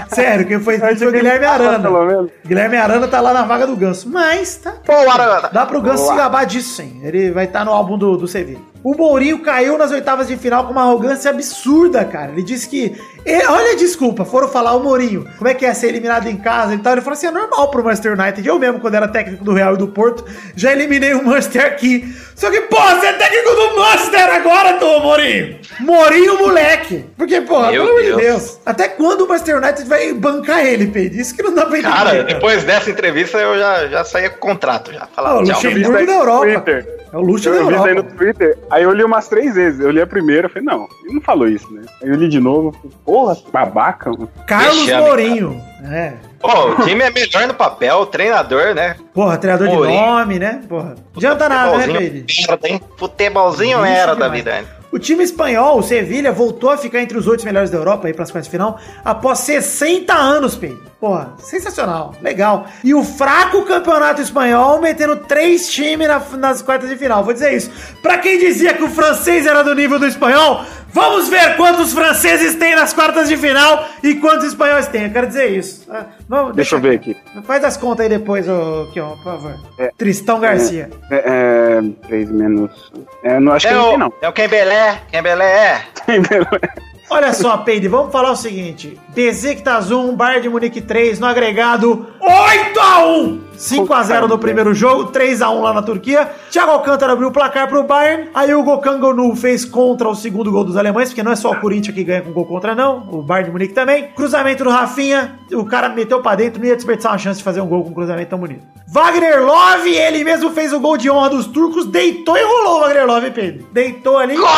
[0.10, 2.06] Sério, quem foi inscrito foi o Guilherme Pelo Arana.
[2.06, 2.32] menos.
[2.46, 4.10] Guilherme Arana tá lá na vaga do Ganso.
[4.10, 4.74] Mas tá.
[4.86, 5.50] Pô, Arana.
[5.52, 6.15] Dá pro Ganso se Boa.
[6.17, 7.02] gabar disso, sim.
[7.04, 8.60] Ele vai estar no álbum do, do Sevilla.
[8.84, 12.32] O Mourinho caiu nas oitavas de final com uma arrogância absurda, cara.
[12.32, 12.96] Ele disse que.
[13.25, 15.27] E- olha a desculpa, foram falar o Mourinho.
[15.38, 16.93] Como é que é ser eliminado em casa e tal?
[16.93, 18.47] Ele falou assim: é normal pro Manchester United.
[18.47, 22.05] Eu mesmo, quando era técnico do Real e do Porto, já eliminei o Manchester aqui.
[22.36, 25.60] Só que, pô, você é técnico do Manchester agora, tô, Mourinho.
[25.79, 27.05] Mourinho, moleque.
[27.15, 28.60] Porque, pô, Meu pelo amor de Deus.
[28.65, 31.19] Até quando o Manchester United vai bancar ele, Pedro?
[31.19, 31.93] Isso que não dá pra entender.
[31.93, 35.07] Cara, depois dessa entrevista eu já, já saía com o contrato já.
[35.15, 35.60] Falava, o tchau.
[35.60, 36.45] vi isso Luxemburgo da Europa.
[36.45, 37.01] Twitter.
[37.13, 38.15] É o luxo da Eu vi isso aí no Europa.
[38.17, 39.79] Twitter, aí eu li umas três vezes.
[39.81, 41.81] Eu li a primeira, eu falei, não, ele não falou isso, né?
[42.01, 44.10] Aí eu li de novo, falei, porra, babaca.
[44.47, 45.62] Carlos Mourinho.
[45.84, 46.13] É.
[46.39, 48.95] Pô, o time é melhor no papel, treinador, né?
[49.13, 50.02] Porra, treinador de Mourinho.
[50.02, 50.62] nome, né?
[50.67, 50.95] Porra.
[51.15, 52.24] Adianta nada, né,
[52.63, 52.82] hein?
[52.97, 54.65] Futebolzinho Isso era da vida, hein?
[54.91, 58.13] O time espanhol, o Sevilha, voltou a ficar entre os oito melhores da Europa aí
[58.13, 60.90] para as quartas de final após 60 anos, Pedro.
[61.01, 62.67] Porra, sensacional, legal.
[62.83, 67.23] E o fraco campeonato espanhol metendo três times na- nas quartas de final.
[67.23, 67.71] Vou dizer isso.
[68.03, 72.53] Pra quem dizia que o francês era do nível do espanhol, vamos ver quantos franceses
[72.53, 75.05] tem nas quartas de final e quantos espanhóis tem.
[75.05, 75.87] Eu quero dizer isso.
[75.89, 77.17] Ah, vamos, Deixa eu ver aqui.
[77.47, 79.55] Faz as contas aí depois, ô Kion, por favor.
[79.79, 79.91] É.
[79.97, 80.87] Tristão Garcia.
[81.09, 82.91] É, é, três menos.
[83.23, 84.13] É, não acho que É não tem, o, não.
[84.21, 85.81] é o Kembelé, Kembelé é.
[87.09, 92.08] Olha só, Peide, vamos falar o seguinte: Besiktas 1, Bayern de Munique 3, no agregado
[92.19, 96.28] 8 a 1 5 a 0 no primeiro jogo, 3 a 1 lá na Turquia.
[96.50, 98.30] Thiago Alcântara abriu o placar pro Bayern.
[98.34, 101.60] Aí o Gokangonu fez contra o segundo gol dos alemães, porque não é só o
[101.60, 103.08] Corinthians que ganha com gol contra, não.
[103.12, 104.08] O Bayern de Munique também.
[104.15, 107.62] Cruzamento do Rafinha, o cara meteu pra dentro, não ia desperdiçar uma chance de fazer
[107.62, 108.65] um gol com um cruzamento tão bonito.
[108.88, 112.80] Wagner Love, ele mesmo fez o gol de honra dos turcos, deitou e rolou o
[112.82, 113.67] Wagner Love, Pedro.
[113.71, 114.36] Deitou ali.
[114.36, 114.50] Gol...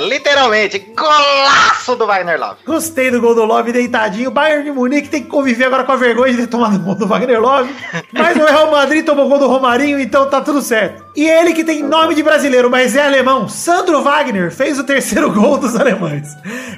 [0.08, 2.56] Literalmente, golaço do Wagner Love.
[2.64, 4.30] Gostei do gol do Love deitadinho.
[4.30, 7.06] Bayern de Munique tem que conviver agora com a vergonha de ter tomado gol do
[7.06, 7.74] Wagner Love.
[8.12, 11.04] Mas o Real Madrid tomou gol do Romarinho, então tá tudo certo.
[11.16, 15.32] E ele que tem nome de brasileiro, mas é alemão, Sandro Wagner, fez o terceiro
[15.32, 16.28] gol dos alemães.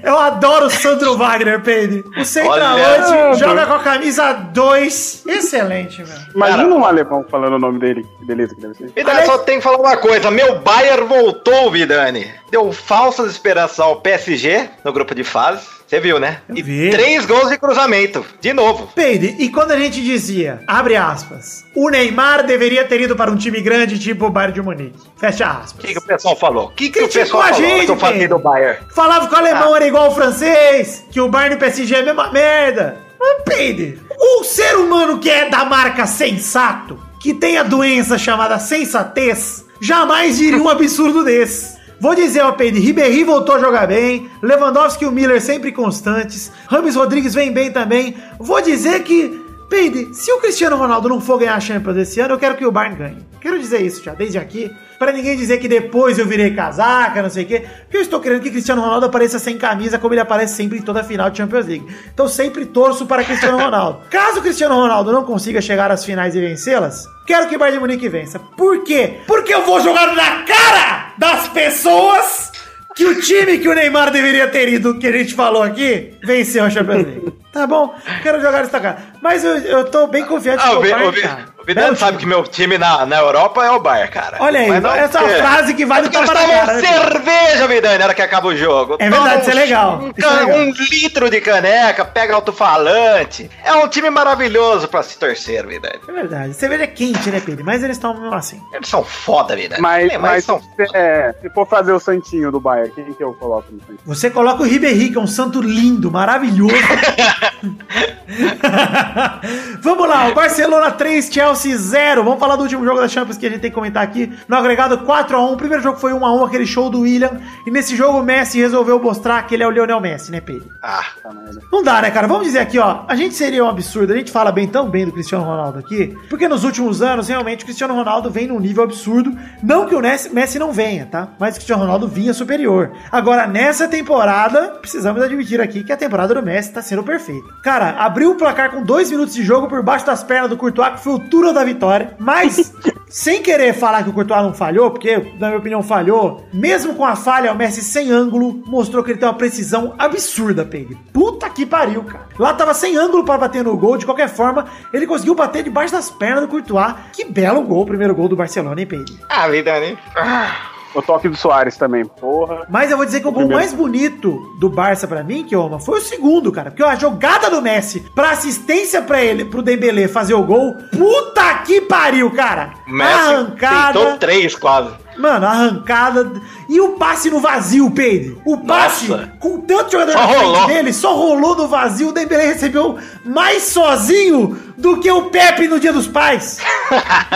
[0.03, 2.05] Eu adoro o Sandro Wagner, Pedro.
[2.17, 5.25] O centroavante joga com a camisa 2.
[5.27, 6.17] Excelente, meu.
[6.35, 6.75] Imagina Cara.
[6.75, 8.07] um alemão falando o nome dele.
[8.19, 8.87] Que beleza que deve ser.
[8.87, 10.31] Vidani, Aliás- só tem que falar uma coisa.
[10.31, 12.31] Meu Bayern voltou, Vidani.
[12.51, 15.67] Deu falsas esperanças ao PSG no grupo de fase.
[15.89, 16.43] Você viu, né?
[16.47, 16.91] Eu e vi.
[16.91, 18.23] três gols de cruzamento.
[18.43, 18.89] De novo.
[18.95, 23.37] Peide, e quando a gente dizia, abre aspas, o Neymar deveria ter ido para um
[23.37, 24.99] time grande tipo o Bayern de Munique.
[25.17, 25.85] Fecha O aspas.
[25.87, 26.67] que, que o pessoal falou?
[26.67, 27.61] O que, que o pessoal a falou?
[27.63, 28.37] gente, Eu Pedro.
[28.37, 28.79] do Bayern.
[28.95, 32.01] Falava que o alemão era igual ao francês, que o Bayern e o PSG é
[32.01, 32.99] a mesma merda.
[33.19, 38.59] Mas, Peide, o ser humano que é da marca sensato, que tem a doença chamada
[38.59, 41.78] sensatez, jamais diria um absurdo desse.
[42.01, 46.53] Vou dizer, ó, Peide, Ribéry voltou a jogar bem, Lewandowski e o Miller sempre constantes,
[46.69, 48.15] Rames Rodrigues vem bem também.
[48.39, 52.35] Vou dizer que, Peide, se o Cristiano Ronaldo não for ganhar a Champions esse ano,
[52.35, 53.27] eu quero que o Bayern ganhe.
[53.41, 57.31] Quero dizer isso já, desde aqui, para ninguém dizer que depois eu virei casaca, não
[57.31, 60.21] sei o quê, porque eu estou querendo que Cristiano Ronaldo apareça sem camisa, como ele
[60.21, 61.87] aparece sempre em toda a final de Champions League.
[62.13, 64.01] Então sempre torço para Cristiano Ronaldo.
[64.11, 67.81] Caso Cristiano Ronaldo não consiga chegar às finais e vencê-las, quero que o Bayern de
[67.81, 68.39] Munique vença.
[68.39, 69.19] Por quê?
[69.27, 72.51] Porque eu vou jogar na cara das pessoas
[72.95, 76.65] que o time que o Neymar deveria ter ido, que a gente falou aqui, venceu
[76.65, 77.33] a Champions League.
[77.53, 77.95] Tá bom?
[78.23, 78.99] Quero jogar nessa cara.
[79.23, 81.45] Mas eu, eu tô bem confiante Ah, que o, Vi- Bayern, o, cara.
[81.59, 82.21] o Vidani Belo sabe time.
[82.21, 84.37] que meu time na, na Europa é o Bayern, cara.
[84.41, 86.61] Olha aí, Mas não essa é frase que vale É o porque tapa eles na
[86.61, 86.81] tomam cara.
[86.81, 86.87] né?
[87.21, 88.97] cerveja, Vidani, na hora que acaba o jogo.
[88.99, 90.59] É verdade, Toma isso é legal, Um, isso é legal.
[90.59, 93.51] um litro de caneca, pega alto-falante.
[93.65, 96.01] É um time maravilhoso pra se torcer, Vidani.
[96.07, 96.55] É verdade.
[96.55, 97.65] Cerveja é quente, né, Pedro?
[97.65, 98.61] Mas eles estão mesmo assim.
[98.73, 99.81] Eles são foda, Vidani.
[99.81, 103.25] Mas, É, mas são se, é, se for fazer o santinho do Bayern, quem que
[103.25, 103.99] eu coloco no santinho?
[104.05, 106.75] Você coloca o Ribéry, que é um santo lindo, maravilhoso.
[109.81, 112.25] Vamos lá, o Barcelona 3, Chelsea 0.
[112.25, 114.33] Vamos falar do último jogo da Champions que a gente tem que comentar aqui.
[114.47, 115.53] No agregado 4x1.
[115.53, 117.41] O primeiro jogo foi 1x1, aquele show do William.
[117.67, 120.69] E nesse jogo o Messi resolveu mostrar que ele é o Lionel Messi, né, Pedro?
[120.83, 121.61] Ah, Tá merda.
[121.73, 122.27] Não dá, né, cara?
[122.27, 123.05] Vamos dizer aqui, ó.
[123.09, 124.13] A gente seria um absurdo.
[124.13, 127.63] A gente fala bem tão bem do Cristiano Ronaldo aqui, porque nos últimos anos, realmente,
[127.63, 129.37] o Cristiano Ronaldo vem num nível absurdo.
[129.63, 131.29] Não que o Messi, Messi não venha, tá?
[131.39, 132.93] Mas o Cristiano Ronaldo vinha superior.
[133.11, 137.28] Agora, nessa temporada, precisamos admitir aqui que a temporada do Messi tá sendo perfeita.
[137.29, 137.47] Feita.
[137.63, 140.95] Cara, abriu o placar com dois minutos de jogo por baixo das pernas do Courtois,
[140.95, 142.15] que foi o túnel da vitória.
[142.19, 142.73] Mas,
[143.07, 147.05] sem querer falar que o Courtois não falhou, porque, na minha opinião, falhou, mesmo com
[147.05, 150.97] a falha, o Messi sem ângulo mostrou que ele tem uma precisão absurda, Pedro.
[151.13, 152.27] Puta que pariu, cara.
[152.39, 155.93] Lá tava sem ângulo pra bater no gol, de qualquer forma, ele conseguiu bater debaixo
[155.93, 156.95] das pernas do Courtois.
[157.13, 159.15] Que belo gol, o primeiro gol do Barcelona, hein, Pedro?
[159.29, 159.99] Ah, vida, né?
[160.17, 162.67] Ah, O toque do Soares também, porra.
[162.69, 163.61] Mas eu vou dizer que o gol Primeiro.
[163.61, 166.71] mais bonito do Barça pra mim, que Oma, foi o segundo, cara.
[166.71, 171.55] Porque a jogada do Messi pra assistência pra ele, pro Dembele fazer o gol, puta
[171.65, 172.75] que pariu, cara.
[172.87, 174.91] o Messi arrancada, tentou três quase.
[175.19, 176.31] Mano, arrancada
[176.69, 178.41] e o passe no vazio, Pedro.
[178.45, 179.33] O passe Nossa.
[179.41, 180.67] com tanto jogador Só na frente rolou.
[180.67, 182.09] dele, só rolou no vazio.
[182.09, 186.59] O Dembele recebeu mais sozinho do que o Pepe no Dia dos Pais.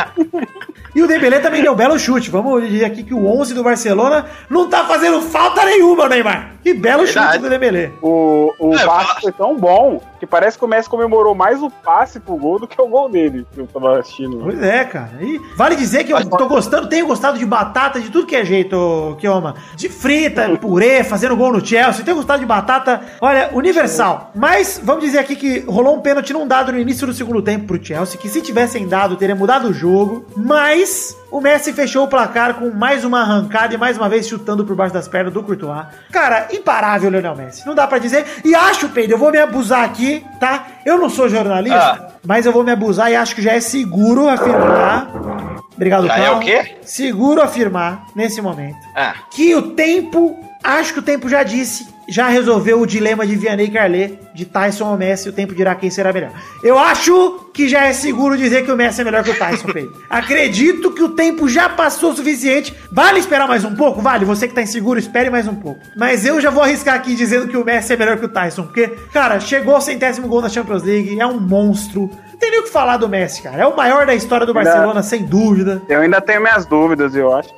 [0.94, 2.30] E o Dembele também deu um belo chute.
[2.30, 6.50] Vamos dizer aqui que o 11 do Barcelona não tá fazendo falta nenhuma, Neymar.
[6.62, 7.28] Que belo Verdade.
[7.28, 7.94] chute do Dembele.
[8.02, 11.70] O, o É, passe foi tão bom que parece que o Messi comemorou mais o
[11.70, 14.40] passe pro gol do que o gol dele, que eu tava assistindo.
[14.44, 15.12] Pois é, cara.
[15.22, 18.44] E vale dizer que eu tô gostando, tenho gostado de batata de tudo que é
[18.44, 19.54] jeito, Kioma.
[19.74, 22.04] De frita, purê, fazendo gol no Chelsea.
[22.04, 24.30] Tenho gostado de batata, olha, universal.
[24.34, 27.66] Mas vamos dizer aqui que rolou um pênalti não dado no início do segundo tempo
[27.66, 30.26] pro Chelsea, que se tivessem dado teria mudado o jogo.
[30.36, 34.64] Mas o Messi fechou o placar com mais uma arrancada e mais uma vez chutando
[34.66, 35.86] por baixo das pernas do Courtois.
[36.10, 37.66] Cara, imparável, Lionel Messi.
[37.66, 38.26] Não dá pra dizer.
[38.44, 40.66] E acho, Pedro, eu vou me abusar aqui, tá?
[40.84, 42.08] Eu não sou jornalista, Ah.
[42.26, 45.61] mas eu vou me abusar e acho que já é seguro afirmar.
[45.82, 46.40] Obrigado, Já é Paulo.
[46.40, 46.76] o quê?
[46.84, 52.28] Seguro afirmar, nesse momento, Ah, que o tempo, acho que o tempo já disse, já
[52.28, 56.12] resolveu o dilema de Vianney Carlet, de Tyson ou Messi, o tempo dirá quem será
[56.12, 56.30] melhor.
[56.62, 59.66] Eu acho que já é seguro dizer que o Messi é melhor que o Tyson,
[59.72, 59.92] Pedro.
[60.08, 62.72] Acredito que o tempo já passou o suficiente.
[62.92, 64.00] Vale esperar mais um pouco?
[64.00, 65.80] Vale, você que tá inseguro, espere mais um pouco.
[65.96, 68.64] Mas eu já vou arriscar aqui dizendo que o Messi é melhor que o Tyson,
[68.64, 72.08] porque, cara, chegou ao centésimo gol na Champions League, é um monstro.
[72.42, 73.62] Não tem nem o que falar do Messi, cara.
[73.62, 75.80] É o maior da história do Barcelona, sem dúvida.
[75.88, 77.50] Eu ainda tenho minhas dúvidas, eu acho.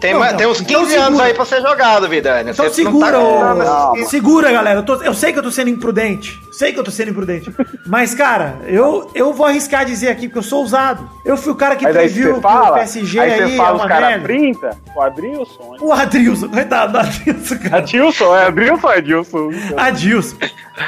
[0.00, 0.36] Tem, Não, não.
[0.36, 1.24] tem uns Então 15 anos segura.
[1.24, 2.50] aí pra ser jogado, Vidani.
[2.52, 3.54] Então Você não segura, tá- ô-
[3.96, 4.78] Não, segura, galera.
[4.78, 6.38] Eu, tô- eu sei que eu tô sendo imprudente.
[6.52, 7.52] Sei que eu tô sendo imprudente.
[7.84, 11.08] Mas, cara, eu, eu vou arriscar dizer aqui, porque eu sou ousado.
[11.24, 13.54] Eu fui o cara que Mas aí previu que o fala, PSG aí aí, você
[13.54, 14.24] é fala os uma caras merda.
[14.28, 15.76] 30, o Adrilson, hein?
[15.80, 17.76] O Adrilson, coitado do Adrilson, cara.
[17.78, 19.50] Adilson, é Adrilson, Adilson.
[19.76, 20.36] Adilson.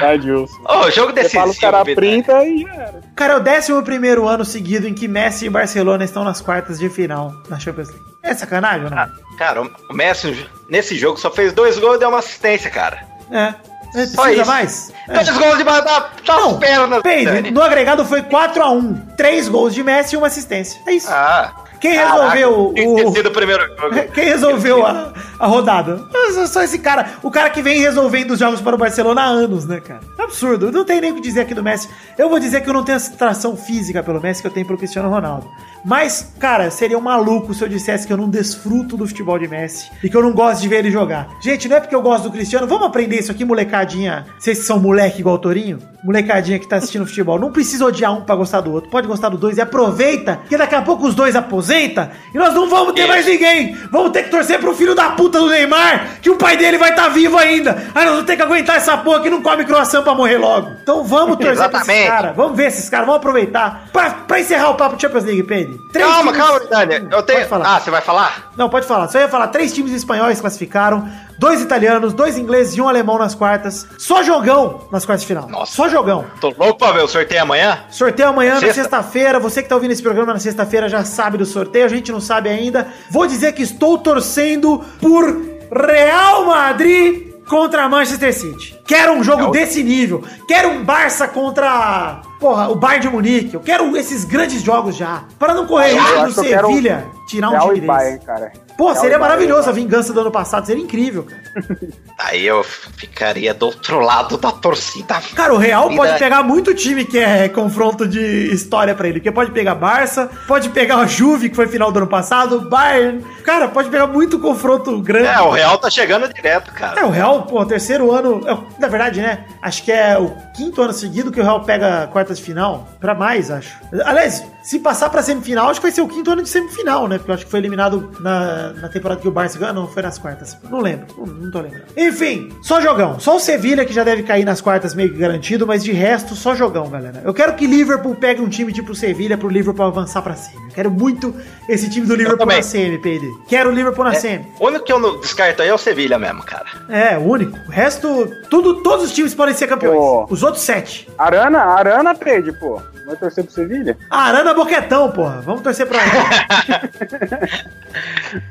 [0.01, 0.57] Adilson.
[0.65, 2.23] Ô, jogo Você fala os decisivo, caras Vidani.
[2.23, 3.01] 30 e já era.
[3.15, 3.35] Cara, é
[3.71, 7.57] o 11 ano seguido em que Messi e Barcelona estão nas quartas de final na
[7.59, 8.03] Champions League.
[8.23, 8.97] É sacanagem ou não?
[8.97, 13.03] Ah, cara, o Messi nesse jogo só fez dois gols e deu uma assistência, cara.
[13.31, 13.53] É.
[13.93, 14.51] É, Só Precisa isso.
[14.51, 14.93] mais?
[15.09, 15.13] É.
[15.15, 19.15] Dois gols de da das pernas, Pedro, no agregado foi 4x1.
[19.17, 20.79] Três gols de Messi e uma assistência.
[20.87, 21.09] É isso.
[21.11, 21.51] Ah.
[21.81, 23.95] Quem caraca, resolveu ter o- o primeiro jogo.
[24.13, 26.01] Quem resolveu a, a rodada?
[26.47, 27.13] Só- esse cara.
[27.23, 30.01] O cara que vem resolvendo os jogos para o Barcelona há anos, né, cara?
[30.19, 30.71] Absurdo.
[30.71, 31.89] Não tem nem o que dizer aqui do Messi.
[32.17, 34.65] Eu vou dizer que eu não tenho essa atração física pelo Messi que eu tenho
[34.65, 35.47] pelo Cristiano Ronaldo.
[35.83, 39.47] Mas, cara, seria um maluco se eu dissesse que eu não desfruto do futebol de
[39.47, 41.27] Messi e que eu não gosto de ver ele jogar.
[41.41, 42.67] Gente, não é porque eu gosto do Cristiano.
[42.67, 44.25] Vamos aprender isso aqui, molecadinha.
[44.37, 45.79] Vocês são moleque igual o Torinho?
[46.03, 47.39] Molecadinha que tá assistindo futebol.
[47.39, 48.89] Não precisa odiar um pra gostar do outro.
[48.89, 52.53] Pode gostar dos dois e aproveita, que daqui a pouco os dois aposenta e nós
[52.53, 53.75] não vamos ter mais ninguém.
[53.91, 56.89] Vamos ter que torcer pro filho da puta do Neymar, que o pai dele vai
[56.91, 57.71] estar vivo ainda.
[57.95, 60.71] Aí nós vamos ter que aguentar essa porra que não come croissant pra morrer logo.
[60.83, 62.35] Então vamos torcer pra esses caras.
[62.35, 63.85] Vamos ver esses caras, vamos aproveitar.
[63.91, 65.43] Pra, pra encerrar o papo Champions League.
[65.91, 67.07] Três Calma, times- calma, Vidani.
[67.11, 67.47] Eu tenho.
[67.63, 68.51] Ah, você vai falar?
[68.57, 69.07] Não, pode falar.
[69.07, 69.47] Só ia falar.
[69.47, 71.07] Três times espanhóis classificaram.
[71.41, 73.87] Dois italianos, dois ingleses e um alemão nas quartas.
[73.97, 75.49] Só jogão nas quartas de final.
[75.49, 75.73] Nossa.
[75.75, 76.23] Só jogão.
[76.39, 77.79] Tô louco pra ver o sorteio amanhã?
[77.89, 78.75] Sorteio amanhã na Sexta.
[78.83, 79.39] sexta-feira.
[79.39, 81.85] Você que tá ouvindo esse programa na sexta-feira já sabe do sorteio.
[81.85, 82.87] A gente não sabe ainda.
[83.09, 85.23] Vou dizer que estou torcendo por
[85.71, 88.79] Real Madrid contra Manchester City.
[88.91, 90.23] Quero um jogo É o- desse nível.
[90.47, 93.53] Quero um Barça contra, porra, o Bayern de Munique.
[93.53, 95.23] Eu quero esses grandes jogos já.
[95.39, 97.87] Para não correr risco do quero Sevilha tirar um Real time.
[97.87, 98.51] Bayern, cara.
[98.77, 100.65] Pô, seria maravilhoso a vingança do ano passado.
[100.65, 101.41] Seria incrível, cara.
[102.17, 105.21] Aí eu ficaria do outro lado da torcida.
[105.35, 108.19] Cara, o Real pode pegar muito time que é confronto de
[108.53, 109.19] história pra ele.
[109.19, 113.23] Porque pode pegar Barça, pode pegar o Juve, que foi final do ano passado, Bayern.
[113.43, 115.27] Cara, pode pegar muito confronto grande.
[115.27, 116.99] É, o Real tá chegando direto, cara.
[117.01, 118.41] É, o Real, pô, terceiro ano.
[118.81, 119.45] É, Na verdade, né?
[119.61, 123.13] Acho que é o quinto ano seguido que o Real pega quartas de final, pra
[123.13, 123.77] mais, acho.
[124.05, 127.17] Aliás, se passar pra semifinal, acho que vai ser o quinto ano de semifinal, né?
[127.17, 130.03] Porque eu acho que foi eliminado na, na temporada que o Barça ganhou, não, foi
[130.03, 130.57] nas quartas.
[130.69, 131.85] Não lembro, não, não tô lembrando.
[131.97, 133.19] Enfim, só jogão.
[133.19, 136.35] Só o Sevilha que já deve cair nas quartas meio que garantido, mas de resto,
[136.35, 137.21] só jogão, galera.
[137.23, 140.65] Eu quero que Liverpool pegue um time tipo o Sevilha pro Liverpool avançar pra semi.
[140.65, 141.35] Eu quero muito
[141.67, 143.27] esse time do Liverpool na semi, PD.
[143.47, 144.45] Quero o Liverpool na semi.
[144.59, 146.67] O único que eu não descarto aí é o Sevilha mesmo, cara.
[146.87, 147.57] É, o único.
[147.67, 149.97] O resto, tudo, todos os times podem ser campeões.
[149.97, 150.27] Pô.
[150.29, 151.07] Os outros sete.
[151.17, 152.81] Arana, Arana perde, pô.
[153.11, 153.97] Vai torcer pro Sevilha?
[154.09, 155.41] Arana Boquetão, porra.
[155.41, 157.61] Vamos torcer pra ele.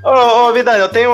[0.04, 1.10] Ô, ô Vidani, eu tenho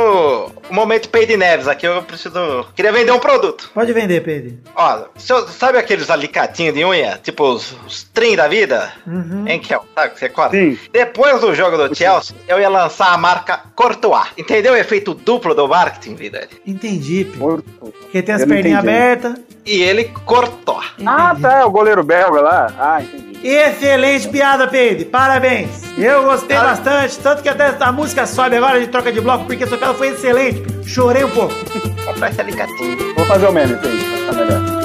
[0.69, 2.67] um momento Peide Neves aqui, eu preciso.
[2.75, 3.71] Queria vender um produto.
[3.73, 4.59] Pode vender, Pedro.
[4.75, 7.21] Ó, seu- sabe aqueles alicatinhos de unha?
[7.23, 8.93] Tipo os, os trim da vida?
[9.07, 9.45] Uhum.
[9.47, 10.57] Em que é, sabe que você corta?
[10.57, 10.77] Sim.
[10.93, 14.27] Depois do jogo do Chelsea, eu ia lançar a marca Courtois.
[14.37, 16.49] Entendeu o efeito duplo do marketing, Vidani?
[16.67, 17.63] Entendi, Pedro.
[17.79, 19.35] Porque tem as perninhas abertas.
[19.65, 20.81] E ele cortou.
[21.05, 21.43] Ah, Entendi.
[21.43, 22.73] tá, o goleiro belga lá.
[22.79, 23.36] Ah, entendi.
[23.43, 25.07] Excelente piada, Pedro.
[25.07, 25.83] Parabéns.
[25.97, 27.19] Eu gostei bastante.
[27.19, 30.09] Tanto que até a música sobe agora de troca de bloco, porque essa piada foi
[30.09, 30.61] excelente.
[30.61, 30.85] Pedro.
[30.89, 31.55] Chorei um pouco.
[32.31, 33.15] Esse alicatinho.
[33.15, 34.27] Vou fazer o meme, entendi.
[34.27, 34.76] Tá melhor.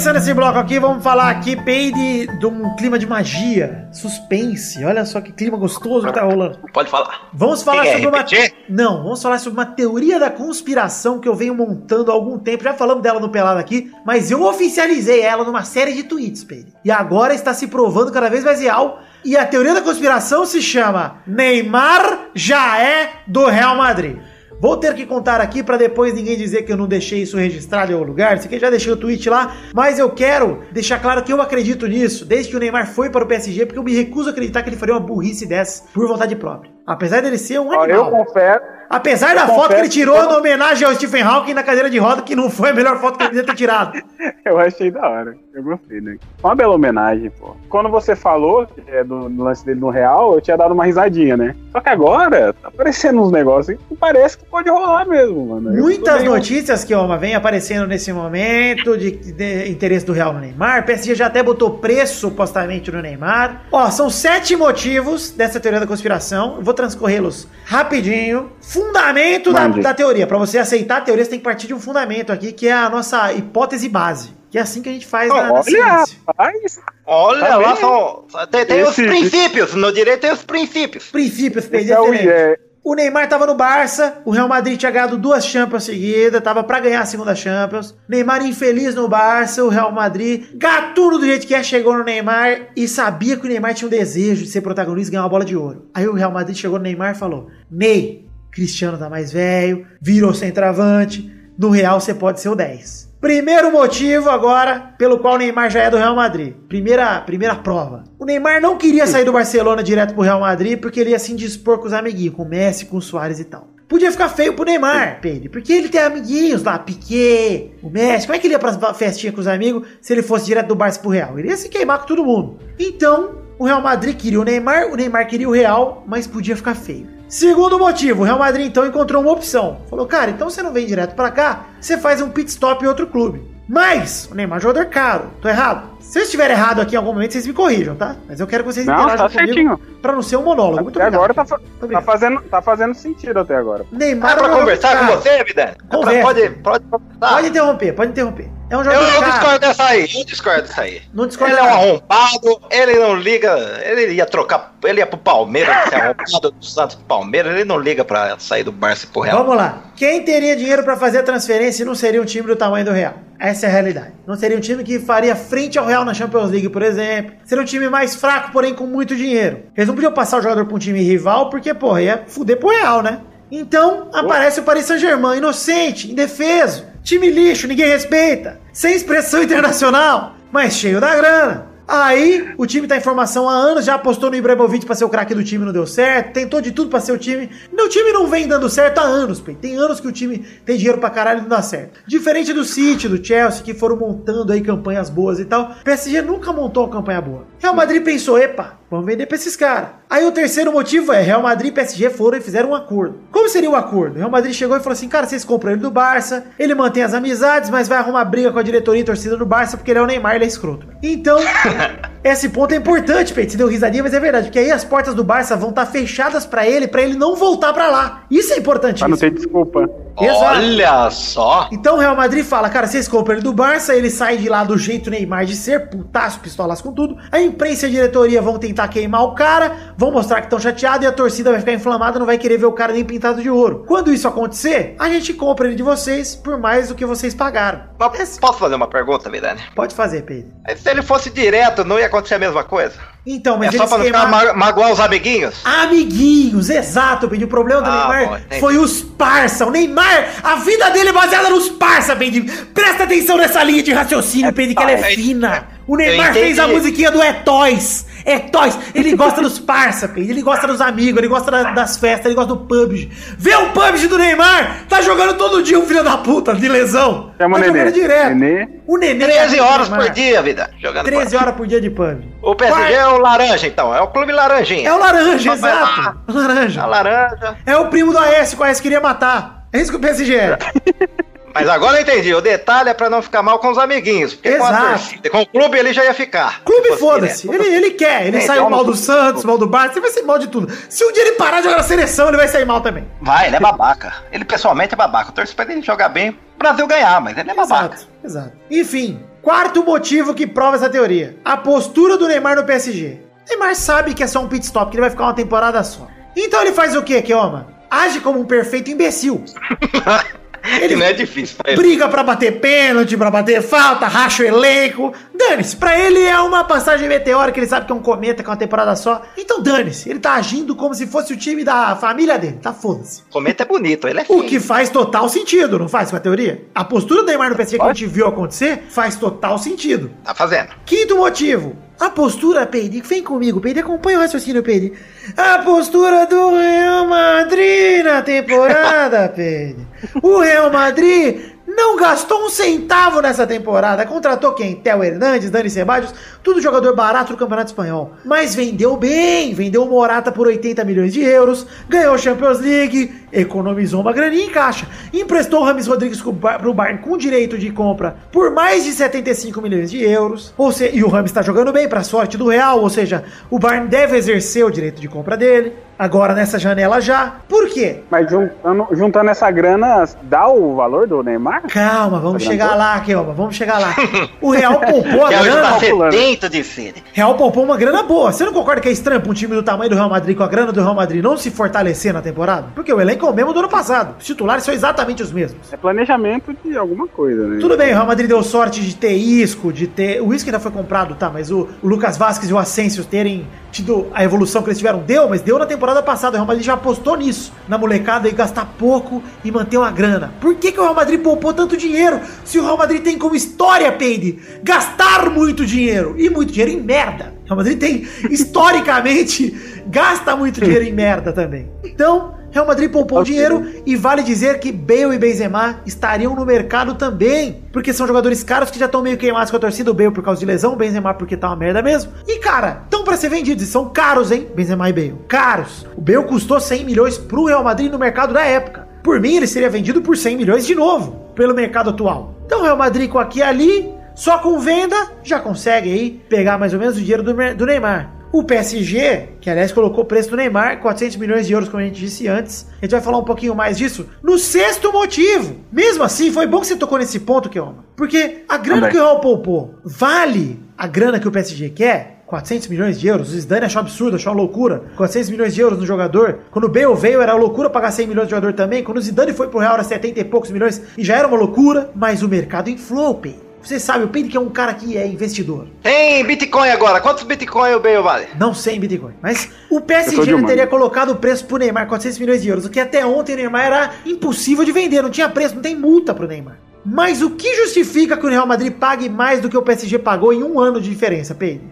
[0.00, 4.82] Começando esse bloco aqui, vamos falar aqui, Peide, de um clima de magia, suspense.
[4.82, 6.58] Olha só que clima gostoso que tá rolando.
[6.72, 7.28] Pode falar.
[7.34, 8.24] Vamos falar Quer sobre uma.
[8.66, 12.64] Não, vamos falar sobre uma teoria da conspiração que eu venho montando há algum tempo.
[12.64, 16.72] Já falamos dela no Pelado aqui, mas eu oficializei ela numa série de tweets, Pedro.
[16.82, 19.02] E agora está se provando cada vez mais real.
[19.22, 24.16] E a teoria da conspiração se chama Neymar já é do Real Madrid.
[24.60, 27.92] Vou ter que contar aqui para depois ninguém dizer que eu não deixei isso registrado
[27.92, 28.36] em algum lugar.
[28.36, 31.40] Isso aqui eu já deixei o tweet lá, mas eu quero deixar claro que eu
[31.40, 34.32] acredito nisso, desde que o Neymar foi para o PSG, porque eu me recuso a
[34.32, 36.70] acreditar que ele faria uma burrice dessa por vontade própria.
[36.90, 38.10] Apesar dele ser um Ó, eu animal.
[38.10, 38.64] confesso.
[38.88, 41.96] Apesar da foto que ele tirou eu- na homenagem ao Stephen Hawking na cadeira de
[41.98, 43.92] roda, que não foi a melhor foto que ele devia ter tirado.
[44.44, 45.36] Eu achei da hora.
[45.54, 46.16] Eu gostei, né?
[46.42, 47.54] Uma bela homenagem, pô.
[47.68, 51.36] Quando você falou é do, do lance dele no real, eu tinha dado uma risadinha,
[51.36, 51.54] né?
[51.72, 55.70] Só que agora tá aparecendo uns negócios que parece que pode rolar mesmo, mano.
[55.72, 60.84] Muitas notícias que uma vem aparecendo nesse momento de, de interesse do Real no Neymar.
[60.86, 63.62] PSG já até botou preço supostamente no Neymar.
[63.72, 66.56] Ó, são sete motivos dessa teoria da conspiração.
[66.56, 68.50] Eu vou transcorrê-los rapidinho.
[68.60, 70.26] Fundamento da, da teoria.
[70.26, 72.72] Pra você aceitar a teoria, você tem que partir de um fundamento aqui, que é
[72.72, 74.30] a nossa hipótese base.
[74.50, 76.18] Que é assim que a gente faz na, na Olha, ciência.
[76.26, 76.80] rapaz.
[77.06, 79.74] Olha Tá lá, são, tem, tem os Esse- princípios.
[79.74, 81.04] No direito tem os princípios.
[81.10, 85.18] Princípios, Esse é o, é, O Neymar tava no Barça, o Real Madrid tinha ganhado
[85.18, 87.94] duas Champions seguidas, tava pra ganhar a segunda Champions.
[88.08, 92.68] Neymar infeliz no Barça, o Real Madrid, gatuno do jeito que é, chegou no Neymar
[92.74, 95.44] e sabia que o Neymar tinha um desejo de ser protagonista e ganhar uma bola
[95.44, 95.90] de ouro.
[95.92, 100.32] Aí o Real Madrid chegou no Neymar e falou: Ney, Cristiano tá mais velho, virou
[100.32, 103.09] centroavante, no Real você pode ser o 10.
[103.20, 106.54] Primeiro motivo agora pelo qual o Neymar já é do Real Madrid.
[106.66, 108.04] Primeira, primeira prova.
[108.18, 111.30] O Neymar não queria sair do Barcelona direto pro Real Madrid porque ele ia se
[111.30, 113.68] indispor com os amiguinhos, com o Messi, com o Soares e tal.
[113.86, 118.26] Podia ficar feio pro Neymar, Pedro, porque ele tem amiguinhos lá, Piquet, o Messi.
[118.26, 120.74] Como é que ele ia pra festinha com os amigos se ele fosse direto do
[120.74, 121.38] Barça pro Real?
[121.38, 122.58] Ele ia se queimar com todo mundo.
[122.78, 126.74] Então, o Real Madrid queria o Neymar, o Neymar queria o Real, mas podia ficar
[126.74, 127.19] feio.
[127.30, 129.82] Segundo motivo, o Real Madrid então encontrou uma opção.
[129.88, 132.88] Falou, cara, então você não vem direto pra cá, você faz um pit stop em
[132.88, 133.48] outro clube.
[133.68, 135.90] Mas o Neymar é um jogador caro, tô errado.
[136.00, 138.16] Se eu estiver errado aqui em algum momento, vocês me corrijam, tá?
[138.28, 139.80] Mas eu quero que vocês Não, interajam tá comigo certinho.
[140.02, 140.82] pra não ser um monólogo.
[140.82, 141.30] Muito Até obrigado.
[141.30, 142.04] agora tá, tá, obrigado.
[142.04, 143.86] fazendo, tá fazendo sentido até agora.
[143.92, 145.70] Neymar Ah, pra é jogador conversar com você, Vidani?
[145.70, 146.22] É pra- Conversa.
[146.24, 147.28] Pode, pode conversar.
[147.34, 148.50] Pode interromper, pode interromper.
[148.70, 149.32] É um Eu, jogador eu caro.
[149.32, 151.02] discordo dessa aí, eu discordo dessa aí.
[151.12, 151.74] Não discorda Ele é um não.
[151.74, 156.94] arrombado, ele não liga, ele ia trocar, ele ia pro Palmeiras, ser arrombado do Santos
[156.94, 159.38] pro Palmeiras, ele não liga pra sair do Barça e pro Real.
[159.38, 159.82] Vamos lá.
[159.96, 163.14] Quem teria dinheiro pra fazer a transferência não seria um time do tamanho do Real?
[163.40, 164.12] Essa é a realidade.
[164.26, 167.32] Não seria um time que faria frente ao Real na Champions League, por exemplo.
[167.44, 169.62] Seria um time mais fraco, porém com muito dinheiro.
[169.76, 172.68] Eles não podiam passar o jogador pra um time rival, porque, porra, ia fuder pro
[172.68, 173.20] Real, né?
[173.50, 180.74] Então, aparece o Paris Saint-Germain, inocente, indefeso, time lixo, ninguém respeita, sem expressão internacional, mas
[180.74, 181.70] cheio da grana.
[181.92, 185.08] Aí o time tá em formação há anos, já apostou no Ibrahimovic pra ser o
[185.08, 186.34] craque do time, não deu certo.
[186.34, 187.50] Tentou de tudo pra ser o time.
[187.72, 189.56] O time não vem dando certo há anos, Pei.
[189.56, 191.98] Tem anos que o time tem dinheiro pra caralho e não dá certo.
[192.06, 195.74] Diferente do City, do Chelsea, que foram montando aí campanhas boas e tal.
[195.82, 197.44] PSG nunca montou uma campanha boa.
[197.58, 199.90] Real Madrid pensou, epa, vamos vender pra esses caras.
[200.08, 203.20] Aí o terceiro motivo é, Real Madrid e PSG foram e fizeram um acordo.
[203.30, 204.18] Como seria o acordo?
[204.18, 207.14] Real Madrid chegou e falou assim, cara, vocês compram ele do Barça, ele mantém as
[207.14, 210.02] amizades, mas vai arrumar briga com a diretoria e torcida do Barça, porque ele é
[210.02, 210.88] o Neymar, ele é escroto.
[211.02, 211.38] Então,
[212.22, 213.52] esse ponto é importante, Peito.
[213.52, 216.44] Você deu risadinha, mas é verdade, porque aí as portas do Barça vão estar fechadas
[216.44, 218.24] pra ele, pra ele não voltar pra lá.
[218.30, 218.98] Isso é importante.
[218.98, 219.88] Pra não ter desculpa.
[220.16, 221.68] Olha só.
[221.72, 224.62] Então o Real Madrid fala, cara, vocês compram ele do Barça, ele sai de lá
[224.64, 227.16] do jeito Neymar de ser, putaço, pistolas com tudo.
[227.32, 231.04] A imprensa e a diretoria vão tentar queimar o cara, vão mostrar que estão chateados
[231.04, 233.48] e a torcida vai ficar inflamada, não vai querer ver o cara nem pintado de
[233.48, 233.84] ouro.
[233.86, 237.84] Quando isso acontecer, a gente compra ele de vocês por mais do que vocês pagaram.
[237.98, 239.60] Mas posso fazer uma pergunta, Vidani?
[239.74, 240.50] Pode fazer, Pedro.
[240.76, 242.94] Se ele fosse direto, não ia acontecer a mesma coisa?
[243.26, 245.54] Então, mas é só pra não ficar ma magoar os amiguinhos?
[245.64, 247.44] Amiguinhos, exato, Pendi.
[247.44, 248.60] O problema do Ah, bom, Neymar entendi.
[248.60, 249.66] foi os parça.
[249.66, 252.40] O Neymar, a vida dele é baseada nos parça, Pendi.
[252.72, 255.68] Presta atenção nessa linha de raciocínio, Pendi, que ela é fina.
[255.86, 258.06] O Neymar fez a musiquinha do É Toys.
[258.24, 258.78] É Toys.
[258.94, 260.10] Ele gosta dos parça.
[260.16, 263.10] Ele gosta dos amigos, ele gosta da- das festas, ele gosta do PUBG.
[263.38, 264.84] Vê o PUBG do Neymar.
[264.88, 267.32] Tá jogando todo dia, um filho da puta, de lesão.
[267.38, 267.78] Chama tá o Nenê.
[267.78, 268.34] jogando direto.
[268.34, 268.68] Nenê.
[268.86, 269.24] O Nenê.
[269.24, 270.70] 13 é horas por dia, vida.
[270.78, 271.42] Jogando 13 bola.
[271.42, 272.28] horas por dia de PUBG.
[272.42, 273.94] O PSG é o laranja, então.
[273.94, 274.88] É o clube laranjinha.
[274.88, 276.18] É o laranja, exato.
[276.28, 276.82] Laranja.
[276.82, 277.56] A laranja.
[277.66, 279.66] É o primo do Aécio que o Aécio queria matar.
[279.72, 280.58] É isso que o PSG é.
[281.54, 282.34] Mas agora eu entendi.
[282.34, 284.34] O detalhe é pra não ficar mal com os amiguinhos.
[284.34, 284.88] Porque com, Exato.
[284.90, 286.62] torcida, com o clube ele já ia ficar.
[286.62, 287.48] Clube, foda-se.
[287.48, 287.64] direto.
[287.64, 288.26] Ele, ele quer.
[288.26, 289.94] Ele É, saiu então mal do Santos, mal do Barça.
[289.94, 290.72] Ele vai sair mal de tudo.
[290.88, 293.06] Se um dia ele parar de jogar na seleção, ele vai sair mal também.
[293.20, 294.14] Vai, ele é babaca.
[294.32, 295.30] Ele pessoalmente é babaca.
[295.30, 297.94] Eu torço pra ele jogar bem, o Brasil ganhar, mas ele é babaca.
[297.96, 298.52] Exato, exato.
[298.70, 301.36] Enfim, quarto motivo que prova essa teoria.
[301.44, 303.20] A postura do Neymar no PSG.
[303.48, 306.06] Neymar sabe que é só um pit stop, que ele vai ficar uma temporada só.
[306.36, 307.66] Então ele faz o quê, Keoma?
[307.90, 309.42] Age como um perfeito imbecil.
[310.80, 311.80] Ele não é difícil pra ele.
[311.80, 315.12] Briga pra bater pênalti, pra bater falta, racha o elenco.
[315.34, 318.52] Dane-se, pra ele é uma passagem meteórica, ele sabe que é um cometa, que é
[318.52, 319.22] uma temporada só.
[319.36, 323.22] Então dane-se, ele tá agindo como se fosse o time da família dele, tá foda-se.
[323.30, 324.44] Cometa é bonito, ele é O feio.
[324.44, 326.64] que faz total sentido, não faz com a teoria?
[326.74, 330.10] A postura do Neymar no PSG que a gente viu acontecer faz total sentido.
[330.24, 330.68] Tá fazendo.
[330.84, 331.76] Quinto motivo.
[332.00, 334.94] A postura, Peide, vem comigo, Peide, acompanha o raciocínio, Peide.
[335.36, 339.86] A postura do Real Madrid na temporada, Peide.
[340.22, 344.04] O Real Madrid não gastou um centavo nessa temporada.
[344.04, 344.76] Contratou quem?
[344.76, 346.12] Theo Hernandes, Dani Ceballos,
[346.42, 348.12] tudo jogador barato do Campeonato Espanhol.
[348.22, 353.22] Mas vendeu bem, vendeu o Morata por 80 milhões de euros, ganhou a Champions League,
[353.32, 358.16] economizou uma graninha em caixa, emprestou o Rames Rodrigues pro Bayern com direito de compra
[358.30, 360.52] por mais de 75 milhões de euros.
[360.58, 363.58] Ou seja, e o Rames está jogando bem para sorte do Real, ou seja, o
[363.58, 365.72] Bayern deve exercer o direito de compra dele.
[366.00, 367.34] Agora nessa janela já.
[367.46, 367.98] Por quê?
[368.10, 371.64] Mas juntando, juntando essa grana, dá o valor do Neymar?
[371.68, 373.94] Calma, vamos Tá chegar lá, Kelma, vamos chegar lá.
[374.40, 376.36] O Real poupou a hoje grana.
[376.40, 377.04] tá de sede.
[377.12, 378.32] Real poupou uma grana boa.
[378.32, 380.42] Você não concorda que é estranho pra um time do tamanho do Real Madrid com
[380.42, 382.68] a grana do Real Madrid não se fortalecer na temporada?
[382.74, 384.14] Porque o elenco é o mesmo do ano passado.
[384.18, 385.70] Os titulares são exatamente os mesmos.
[385.70, 387.58] É planejamento de alguma coisa, né?
[387.60, 390.22] Tudo bem, o Real Madrid deu sorte de ter Isco, de ter.
[390.22, 391.28] O Isco ainda foi comprado, tá?
[391.28, 395.00] Mas o, o Lucas Vasquez e o Asensio terem tido a evolução que eles tiveram.
[395.00, 396.32] Deu, mas deu na temporada passada.
[396.32, 397.52] O Real Madrid já apostou nisso.
[397.68, 400.32] Na molecada e gastar pouco e manter uma grana.
[400.40, 402.20] Por que, que o Real Madrid poupou tanto dinheiro?
[402.44, 406.14] Se o Real Madrid tem como história, Peide, gastar muito dinheiro.
[406.18, 407.34] E muito dinheiro em merda.
[407.44, 409.54] O Real Madrid tem, historicamente,
[409.86, 411.68] gasta muito dinheiro em merda também.
[411.84, 413.32] Então, Real Madrid poupou Ok.
[413.32, 418.42] dinheiro e vale dizer que Bale e Benzema estariam no mercado também, porque são jogadores
[418.42, 420.72] caros que já estão meio queimados com a torcida, o Bale por causa de lesão,
[420.72, 422.12] o Benzema porque tá uma merda mesmo.
[422.26, 424.48] E cara, estão pra ser vendidos, e são caros, hein?
[424.54, 425.86] Benzema e Bale, caros.
[425.96, 428.88] O Bale custou 100 milhões pro Real Madrid no mercado da época.
[429.02, 432.34] Por mim, ele seria vendido por 100 milhões de novo, pelo mercado atual.
[432.44, 436.58] Então, o Real Madrid com aqui e ali, só com venda, já consegue aí pegar
[436.58, 438.10] mais ou menos o dinheiro do, do Neymar.
[438.32, 441.86] O PSG, que aliás colocou o preço do Neymar, 400 milhões de euros, como a
[441.86, 442.64] gente disse antes.
[442.78, 445.56] A gente vai falar um pouquinho mais disso no sexto motivo.
[445.72, 447.84] Mesmo assim, foi bom que você tocou nesse ponto, Kelma.
[447.96, 448.92] Porque a grana Também.
[448.92, 452.22] que o Real poupou vale a grana que o PSG quer?
[452.24, 453.30] 400 milhões de euros.
[453.30, 454.84] O Zidane achou absurdo, achou uma loucura.
[454.96, 456.38] 400 milhões de euros no jogador.
[456.52, 458.84] Quando o Bale veio, era loucura pagar 100 milhões de jogador também.
[458.84, 460.80] Quando o Zidane foi pro Real, era 70 e poucos milhões.
[460.96, 461.90] E já era uma loucura.
[461.92, 463.49] Mas o mercado inflou, Pei.
[463.62, 465.66] Você sabe, o Pedro que é um cara que é investidor.
[465.82, 467.00] Tem Bitcoin agora.
[467.00, 468.26] Quantos Bitcoin o Bale vale?
[468.38, 469.12] Não sei em Bitcoin.
[469.22, 470.46] Mas o PSG humano.
[470.46, 472.64] teria colocado o preço pro Neymar, 400 milhões de euros.
[472.64, 475.02] O que até ontem o Neymar era impossível de vender.
[475.02, 476.58] Não tinha preço, não tem multa pro Neymar.
[476.84, 480.32] Mas o que justifica que o Real Madrid pague mais do que o PSG pagou
[480.32, 481.69] em um ano de diferença, Pedro?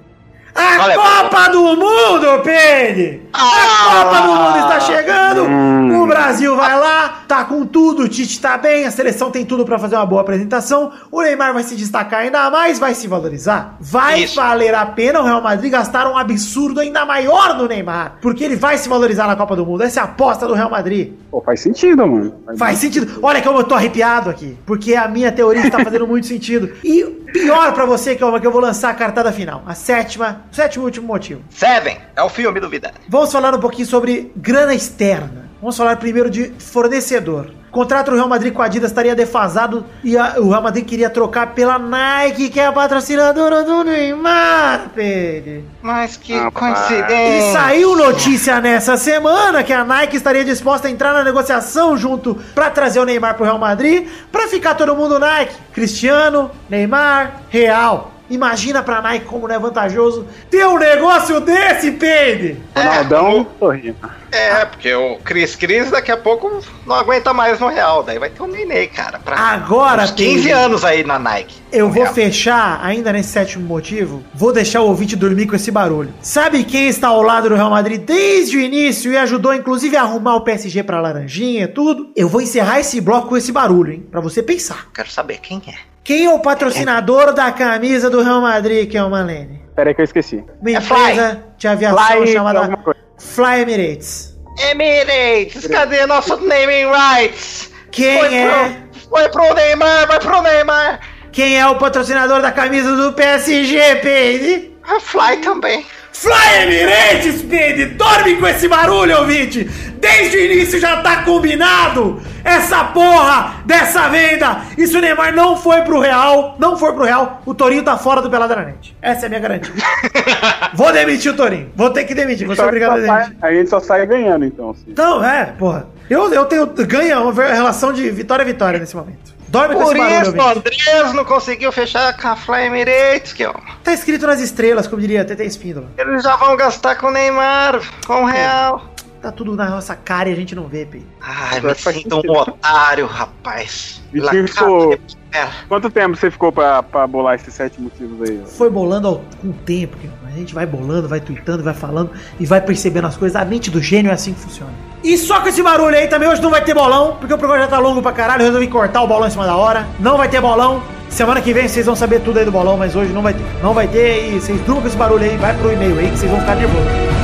[0.58, 0.94] A é?
[0.96, 3.20] Copa do Mundo, Pedro!
[3.32, 4.04] A Ah!
[4.04, 5.44] Copa do Mundo está chegando!
[5.44, 6.02] Hum.
[6.02, 9.64] O Brasil vai lá, tá com tudo, o Tite tá bem, a seleção tem tudo
[9.64, 10.90] pra fazer uma boa apresentação.
[11.10, 13.76] O Neymar vai se destacar ainda mais, vai se valorizar.
[13.80, 14.36] Vai Isso.
[14.36, 18.56] valer a pena o Real Madrid gastar um absurdo ainda maior no Neymar, porque ele
[18.56, 19.82] vai se valorizar na Copa do Mundo.
[19.82, 21.12] Essa é a aposta do Real Madrid.
[21.30, 22.34] Pô, faz sentido, mano.
[22.56, 23.18] Faz sentido.
[23.22, 24.56] Olha como eu tô arrepiado aqui.
[24.64, 26.70] Porque a minha teoria está fazendo muito sentido.
[26.82, 27.02] E
[27.32, 29.62] pior pra você, que eu, que eu vou lançar a cartada final.
[29.66, 31.42] A sétima, o sétimo e último motivo.
[31.50, 32.92] Seven, é o filme do Vidal.
[33.08, 35.48] Vamos falar um pouquinho sobre grana externa.
[35.60, 37.57] Vamos falar primeiro de fornecedor.
[37.78, 40.84] O contrato do Real Madrid com a Adidas estaria defasado e a- o Real Madrid
[40.84, 45.62] queria trocar pela Nike, que é a patrocinadora do Neymar, Pedro.
[45.80, 47.52] Mas que Ah, E coincidência.
[47.52, 52.68] saiu notícia nessa semana que a Nike estaria disposta a entrar na negociação junto pra
[52.68, 55.54] trazer o Neymar pro Real Madrid, pra ficar todo mundo Nike.
[55.72, 58.10] Cristiano, Neymar, Real.
[58.30, 62.56] Imagina pra Nike como não é vantajoso ter um negócio desse, Peide.
[62.76, 63.96] Ronaldão, sorrindo.
[64.30, 68.02] É, porque o Cris Cris daqui a pouco não aguenta mais no Real.
[68.02, 69.18] Daí vai ter um Nenê, cara.
[69.18, 70.58] Pra Agora, uns 15 Pedro.
[70.58, 71.56] anos aí na Nike.
[71.72, 72.14] Eu vou Real.
[72.14, 76.12] fechar, ainda nesse sétimo motivo, vou deixar o ouvinte dormir com esse barulho.
[76.20, 80.02] Sabe quem está ao lado do Real Madrid desde o início e ajudou inclusive a
[80.02, 82.10] arrumar o PSG pra laranjinha e tudo?
[82.14, 84.06] Eu vou encerrar esse bloco com esse barulho, hein?
[84.10, 84.88] Pra você pensar.
[84.94, 85.74] Quero saber quem é.
[86.08, 89.62] Quem é o patrocinador da camisa do Real Madrid, que é o Malene?
[89.76, 90.42] Pera aí que eu esqueci.
[90.58, 92.78] Uma É empresa de aviação Fly chamada.
[93.18, 94.34] Fly Emirates.
[94.70, 97.70] Emirates, cadê nosso naming rights?
[97.90, 98.48] Quem foi é?
[98.48, 101.00] Pro, foi pro Neymar, vai pro Neymar.
[101.30, 104.72] Quem é o patrocinador da camisa do PSG, Peide?
[104.84, 105.84] A Fly também.
[106.20, 107.96] Fly Emirates, Speed!
[107.96, 109.62] Dorme com esse barulho, ouvinte!
[110.00, 114.62] Desde o início já tá combinado essa porra dessa venda!
[114.76, 117.96] E se o Neymar não foi pro Real, não for pro Real, o Torinho tá
[117.96, 118.96] fora do Peladranet.
[119.00, 119.72] Essa é a minha garantia.
[120.74, 121.70] Vou demitir o Torinho.
[121.76, 123.38] Vou ter que demitir, vou ser obrigado a sai- demitir.
[123.40, 124.70] a gente só sai ganhando, então.
[124.70, 124.84] Assim.
[124.88, 125.86] Então, é, porra.
[126.10, 129.37] Eu, eu tenho ganha uma relação de vitória-vitória nesse momento.
[129.48, 130.48] Dorme com Por esse barulho, isso, o.
[130.50, 133.54] Andrés não conseguiu fechar com a Fly Emirates, que ó.
[133.82, 135.88] Tá escrito nas estrelas, como diria TT Espíndola.
[135.96, 138.92] Eles já vão gastar com o Neymar, com o Real.
[139.22, 141.04] Tá tudo na nossa cara e a gente não vê, Pi.
[141.20, 144.00] Ai, me faz sinto um otário, rapaz.
[144.12, 144.96] Ficou-
[145.32, 145.48] é.
[145.68, 148.40] Quanto tempo você ficou pra, pra bolar esses sete motivos aí?
[148.46, 149.96] foi bolando ao, com o tempo.
[149.96, 153.34] que A gente vai bolando, vai tweetando, vai falando e vai percebendo as coisas.
[153.34, 154.72] A mente do gênio é assim que funciona.
[155.02, 157.64] E só com esse barulho aí também hoje não vai ter bolão, porque o programa
[157.64, 158.42] já tá longo pra caralho.
[158.42, 159.86] Eu resolvi cortar o bolão em cima da hora.
[159.98, 160.82] Não vai ter bolão.
[161.08, 163.44] Semana que vem vocês vão saber tudo aí do bolão, mas hoje não vai ter.
[163.62, 166.18] Não vai ter e vocês durmam com esse barulho aí, vai pro e-mail aí que
[166.18, 167.17] vocês vão ficar nervosos.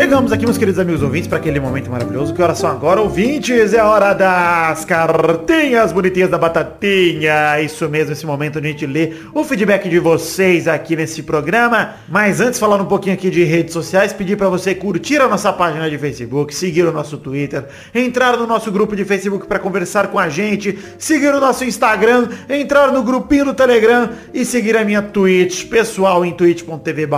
[0.00, 2.32] Chegamos aqui, meus queridos amigos ouvintes, para aquele momento maravilhoso.
[2.32, 3.74] Que horas são agora, ouvintes?
[3.74, 7.60] É hora das cartinhas bonitinhas da Batatinha.
[7.60, 11.96] Isso mesmo, esse momento a gente lê o feedback de vocês aqui nesse programa.
[12.08, 15.52] Mas antes, falando um pouquinho aqui de redes sociais, pedir para você curtir a nossa
[15.52, 20.12] página de Facebook, seguir o nosso Twitter, entrar no nosso grupo de Facebook para conversar
[20.12, 24.84] com a gente, seguir o nosso Instagram, entrar no grupinho do Telegram e seguir a
[24.84, 27.08] minha Twitch pessoal em twitch.tv.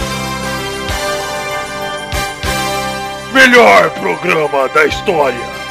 [3.33, 5.61] Melhor programa da história.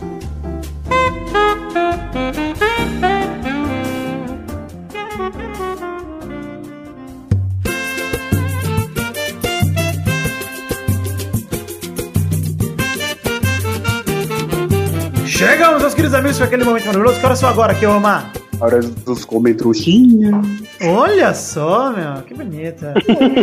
[15.37, 17.19] Chegamos, meus queridos amigos, para aquele momento maravilhoso.
[17.19, 18.31] Que horas são agora aqui, Omar?
[18.59, 20.33] Hora dos comentrouxinhas.
[20.81, 22.93] Olha só, meu, que bonita.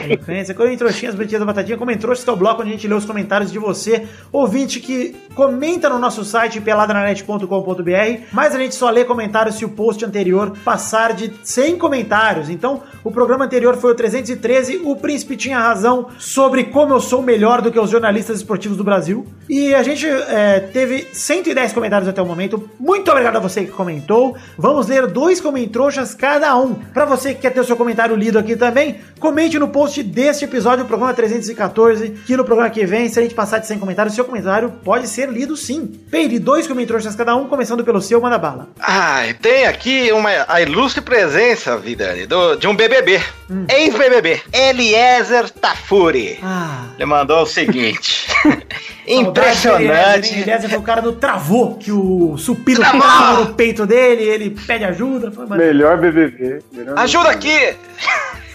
[0.09, 0.55] Eloquência.
[0.55, 1.77] Comem trouxinhas, bonitinhas da.
[1.77, 4.81] Comem trouxas, que é o bloco onde a gente lê os comentários de você, ouvinte
[4.81, 10.05] que comenta no nosso site peladranet.com.br, mas a gente só lê comentários se o post
[10.05, 12.49] anterior passar de 100 comentários.
[12.49, 17.23] Então, o programa anterior foi o 313, o príncipe tinha razão sobre como eu sou
[17.23, 19.27] melhor do que os jornalistas esportivos do Brasil.
[19.49, 22.69] E a gente é, teve 110 comentários até o momento.
[22.79, 24.37] Muito obrigado a você que comentou.
[24.57, 26.75] Vamos ler dois comentroxas cada um.
[26.75, 30.45] Para você que quer ter o seu comentário lido aqui também, comente no post deste
[30.45, 33.79] episódio, o programa 314, que no programa que vem, se a gente passar de 100
[33.79, 35.87] comentários, seu comentário pode ser lido sim.
[36.11, 38.69] Peide dois comentroxas cada um, começando pelo seu, manda bala.
[38.81, 43.23] Ai, tem aqui uma, a ilustre presença, Vidani, do, de um BBB.
[43.69, 44.43] Ex-BBB.
[44.53, 46.39] Eliezer Tafuri.
[46.43, 46.87] Ah.
[46.97, 48.27] Ele mandou o seguinte.
[49.07, 50.43] Impressionante.
[50.43, 53.01] Aliás, foi o cara do travou, que o supino Travou!
[53.01, 55.31] trava no peito dele, ele pede ajuda.
[55.31, 55.75] Foi maneiro.
[55.75, 56.63] Melhor BBB.
[56.73, 57.75] Melhor Ajuda aqui!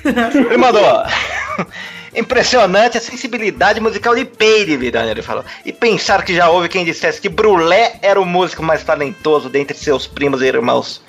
[0.03, 0.81] Ele mandou.
[2.15, 5.45] Impressionante a sensibilidade musical de Peide, Vidani, ele falou.
[5.63, 9.77] E pensar que já houve quem dissesse que Brulé era o músico mais talentoso dentre
[9.77, 11.01] seus primos e irmãos.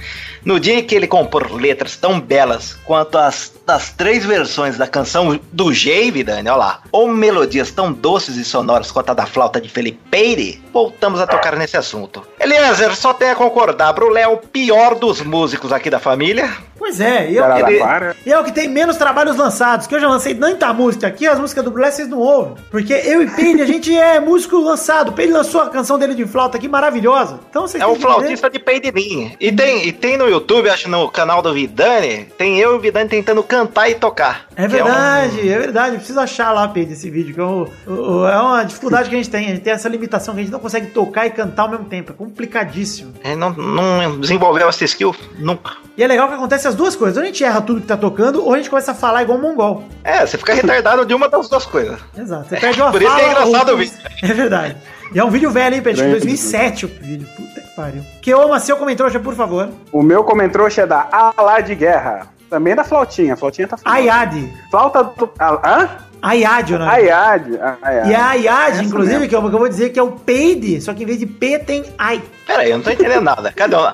[0.45, 4.87] No dia em que ele compor letras tão belas quanto as das três versões da
[4.87, 9.27] canção do Jay, Vidani, olha lá, ou melodias tão doces e sonoras quanto a da
[9.27, 12.27] flauta de Felipe Peire, voltamos a tocar nesse assunto.
[12.41, 16.51] Eliezer, só tem a concordar, Brulé é o pior dos músicos aqui da família.
[16.81, 18.17] Pois é, e eu, Araraquara.
[18.27, 21.27] e é o que tem menos trabalhos lançados, que eu já lancei tanta música aqui,
[21.27, 22.55] as músicas do Bless vocês não ouvem.
[22.71, 25.13] Porque eu e Peide, a gente é músico lançado.
[25.13, 27.39] Peide lançou a canção dele de flauta aqui, maravilhosa.
[27.51, 29.37] Então vocês É o que flautista de Peidirim.
[29.39, 32.81] E tem, e tem no YouTube, acho no canal do Vidani, tem eu e o
[32.81, 34.47] Vidani tentando cantar e tocar.
[34.57, 35.91] É Que um- verdade, é verdade.
[35.95, 39.29] Eu preciso achar lá, Pedro, esse vídeo, que é, é uma dificuldade que a gente
[39.31, 39.45] tem.
[39.47, 41.85] A gente tem essa limitação que a gente não consegue tocar e cantar ao mesmo
[41.85, 42.13] tempo.
[42.13, 43.13] É complicadíssimo.
[43.23, 45.73] Ele não, não desenvolveu essa skill nunca.
[45.97, 47.17] E é legal que acontece as duas coisas.
[47.17, 49.39] Ou a gente erra tudo que tá tocando, ou a gente começa a falar igual
[49.39, 49.85] um mongol.
[50.03, 51.99] É, você fica retardado de uma das duas coisas.
[52.17, 52.49] Exato.
[52.49, 53.95] Você perde uma Por isso que é fala, engraçado ou- o vídeo.
[54.23, 54.77] É verdade.
[55.13, 55.97] E é um vídeo velho, hein, Pedro?
[56.03, 56.27] De Grande.
[56.27, 57.29] 2007 o vídeo.
[57.37, 58.03] Puta que pariu.
[58.23, 59.69] Que amo seu comentário, por favor.
[59.93, 62.29] O meu comentrouxa é da Alá de Guerra.
[62.49, 63.35] Também da flautinha.
[63.35, 63.99] A flautinha tá falando.
[63.99, 64.49] Ayad.
[64.71, 65.31] Flauta do.
[65.39, 65.89] Ah, Hã?
[66.23, 66.91] Ayad, o nome.
[66.91, 67.47] Ayad.
[67.83, 68.09] Ayad.
[68.11, 69.29] E a Ayad, Essa inclusive, mesmo.
[69.31, 71.27] que eu, que eu vou dizer que é o Peide, só que em vez de
[71.27, 72.21] P tem Ai.
[72.47, 73.51] Pera aí, eu não tô entendendo nada.
[73.53, 73.93] Cadê o...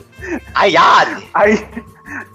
[0.54, 1.22] Ayad!
[1.32, 1.64] Aí,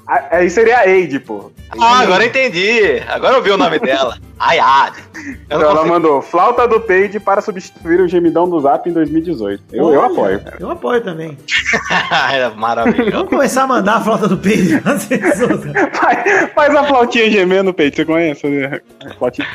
[0.07, 1.51] aí seria a Eide, pô.
[1.79, 3.01] Ah, agora eu entendi.
[3.07, 4.17] Agora eu vi o nome dela.
[4.37, 4.95] Ayad.
[5.15, 5.87] Eu Então ela consigo...
[5.89, 9.63] mandou flauta do Peide para substituir o gemidão do Zap em 2018.
[9.71, 10.57] Eu, eu Olha, apoio, cara.
[10.59, 11.37] Eu apoio também.
[12.33, 13.11] é maravilhoso.
[13.11, 15.61] Vamos começar a mandar a flauta do pessoas.
[15.93, 18.47] Faz, faz a flautinha gemendo, Peide, você conhece?
[18.47, 18.81] né?
[19.17, 19.47] Flautinha.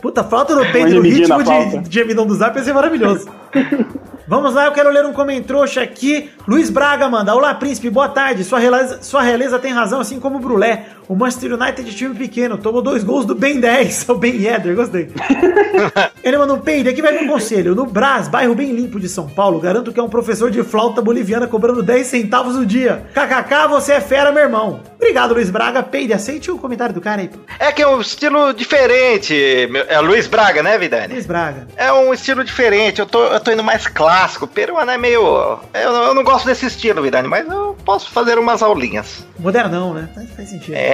[0.00, 2.72] Puta, a flauta do Peide Uma no ritmo de, de gemidão do Zap ia ser
[2.72, 3.28] maravilhoso.
[4.26, 6.30] Vamos lá, eu quero ler um comentrouxa aqui.
[6.48, 7.34] Luiz Braga manda.
[7.34, 8.42] Olá, príncipe, boa tarde.
[8.42, 10.86] Sua realeza, sua realeza tem razão, assim como o Brulé.
[11.08, 12.56] O Manchester United de time pequeno.
[12.58, 15.10] Tomou dois gols do Ben 10, o Ben Yedder, gostei.
[16.22, 16.88] Ele mandou um peide.
[16.88, 17.74] Aqui vai um conselho.
[17.74, 21.02] No Brás, bairro bem limpo de São Paulo, garanto que é um professor de flauta
[21.02, 23.04] boliviana cobrando 10 centavos o dia.
[23.14, 24.80] KKK, você é fera, meu irmão.
[24.96, 25.82] Obrigado, Luiz Braga.
[25.82, 27.30] Peide, aceite o comentário do cara aí.
[27.58, 29.34] É que é um estilo diferente.
[29.88, 31.12] É Luiz Braga, né, Vidani?
[31.12, 31.66] Luiz Braga.
[31.76, 33.00] É um estilo diferente.
[33.00, 34.46] Eu tô, eu tô indo mais clássico.
[34.46, 35.20] Peruano é meio.
[35.74, 39.26] Eu, não- eu não gosto desse estilo, Vidani, mas eu posso fazer umas aulinhas.
[39.38, 40.08] Modernão, né?
[40.14, 40.74] Faz, faz sentido.
[40.74, 40.93] É,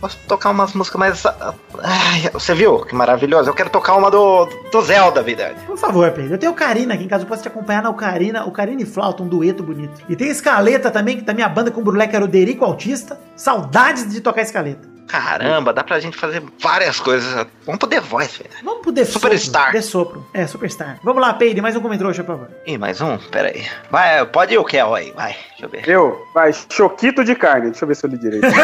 [0.00, 1.26] posso tocar umas músicas mais.
[1.26, 2.84] Ai, você viu?
[2.84, 3.48] Que maravilhoso.
[3.48, 5.56] Eu quero tocar uma do, do Zelda, Vidani.
[5.66, 6.34] Por favor, Pedro.
[6.34, 9.22] Eu tenho Ocarina aqui em casa, eu posso te acompanhar na Ocarina, Ocarina e Flauta,
[9.22, 10.02] um dueto bonito.
[10.08, 12.64] E tem Escaleta também, que da minha banda com o Brulé, que era o Derico
[12.64, 13.18] Autista.
[13.36, 14.89] Saudades de tocar Escaleta.
[15.10, 17.46] Caramba, dá pra gente fazer várias coisas.
[17.66, 18.62] Vamos pro The Voice, Vidani.
[18.62, 19.72] Vamos pro The Superstar.
[19.72, 19.72] Sopro.
[19.72, 20.26] The Sopro.
[20.32, 21.00] É, Superstar.
[21.02, 22.48] Vamos lá, Peide, mais um comentário, por favor.
[22.66, 23.18] Ih, mais um?
[23.18, 23.66] Pera aí.
[23.90, 25.34] Vai, pode ir o Kel aí, vai.
[25.50, 25.88] Deixa eu ver.
[25.88, 27.70] Eu, vai, choquito de carne.
[27.70, 28.46] Deixa eu ver se eu li direito.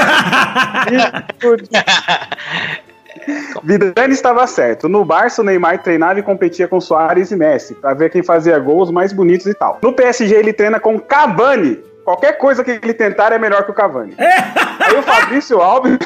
[3.65, 4.89] Vidani estava certo.
[4.89, 8.57] No Barça, o Neymar treinava e competia com Soares e Messi, pra ver quem fazia
[8.59, 9.79] gols mais bonitos e tal.
[9.83, 11.81] No PSG, ele treina com Cavani.
[12.07, 14.15] Qualquer coisa que ele tentar é melhor que o Cavani.
[14.17, 15.99] Aí o Fabrício Alves.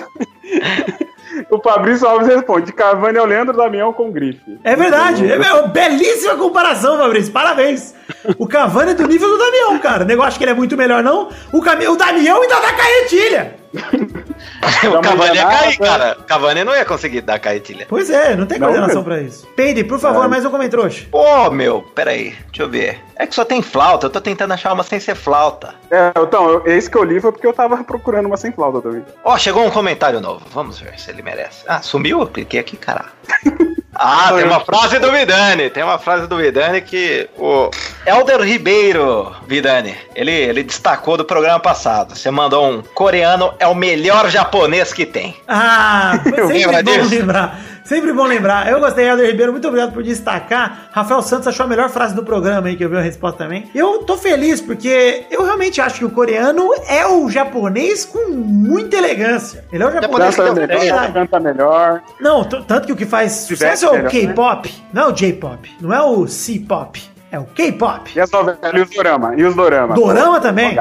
[1.50, 4.58] o Fabrício Alves responde: Cavani é o Leandro Damião com grife.
[4.64, 5.30] É verdade.
[5.30, 7.30] É uma belíssima comparação, Fabrício.
[7.30, 7.94] Parabéns.
[8.38, 10.04] O Cavani é do nível do Damião, cara.
[10.04, 11.28] O negócio que ele é muito melhor, não.
[11.52, 11.86] O, Cami...
[11.86, 13.59] o Damião ainda dá carretilha.
[13.74, 16.16] o Cavani ia cair, cara.
[16.18, 17.86] O Cavani não ia conseguir dar caetilha.
[17.88, 19.46] Pois é, não tem Não, coordenação pra isso.
[19.56, 20.28] Peide, por favor, É.
[20.28, 20.90] mais um comentário.
[21.10, 22.34] Pô, meu, pera aí.
[22.46, 23.00] Deixa eu ver.
[23.16, 24.06] É que só tem flauta.
[24.06, 25.74] Eu tô tentando achar uma sem ser flauta.
[25.90, 28.80] É, então, eu- esse que eu li foi porque eu tava procurando uma sem flauta
[28.80, 29.04] também.
[29.24, 30.42] Ó, chegou um comentário novo.
[30.52, 31.64] Vamos ver se ele merece.
[31.66, 32.20] Ah, sumiu?
[32.20, 33.10] Eu cliquei aqui, caralho.
[34.02, 35.68] Ah, tem uma frase do Vidani.
[35.68, 37.70] Tem uma frase do Vidani que o
[38.06, 42.16] Elder Ribeiro, Vidani, ele, ele destacou do programa passado.
[42.16, 45.36] Você mandou um coreano é o melhor japonês que tem.
[45.46, 47.10] Ah, sempre bom disso?
[47.10, 47.60] lembrar.
[47.90, 48.70] Sempre bom lembrar.
[48.70, 49.50] Eu gostei, Helder Ribeiro.
[49.50, 50.90] Muito obrigado por destacar.
[50.92, 53.68] Rafael Santos achou a melhor frase do programa aí, que eu vi a resposta também.
[53.74, 58.96] Eu tô feliz, porque eu realmente acho que o coreano é o japonês com muita
[58.96, 59.64] elegância.
[59.72, 61.12] Ele é o japonês que deu melhor, verdade.
[61.12, 62.00] canta melhor.
[62.20, 64.08] Não, tanto que o que faz sucesso é o né?
[64.08, 64.72] K-pop.
[64.92, 65.76] Não é o J-pop.
[65.80, 67.09] Não é o C-pop.
[67.32, 68.10] É o K-pop.
[68.16, 69.34] E as novelas e os dorama.
[69.36, 69.94] E os dorama.
[69.94, 70.76] Dorama também.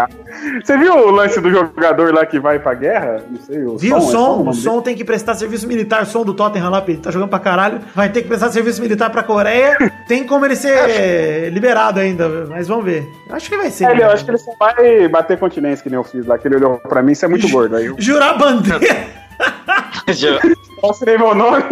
[0.64, 3.22] Você viu o lance do jogador lá que vai pra guerra?
[3.30, 4.38] Não sei, o Viu o é som?
[4.38, 6.06] nome O som tem que prestar serviço militar.
[6.08, 7.80] Som do Tottenham lá, ele tá jogando pra caralho.
[7.93, 9.78] Vai ter que prestar serviço militar pra Coreia.
[10.08, 13.08] Tem como ele ser liberado ainda, mas vamos ver.
[13.30, 13.84] Acho que vai ser.
[13.84, 14.04] É, né?
[14.04, 16.56] eu acho que ele só vai bater continência que nem eu fiz lá, que ele
[16.56, 17.76] olhou pra mim, isso é muito gordo.
[17.76, 18.80] Aí eu Jurar bandeira.
[20.82, 21.64] Mostrei meu nome.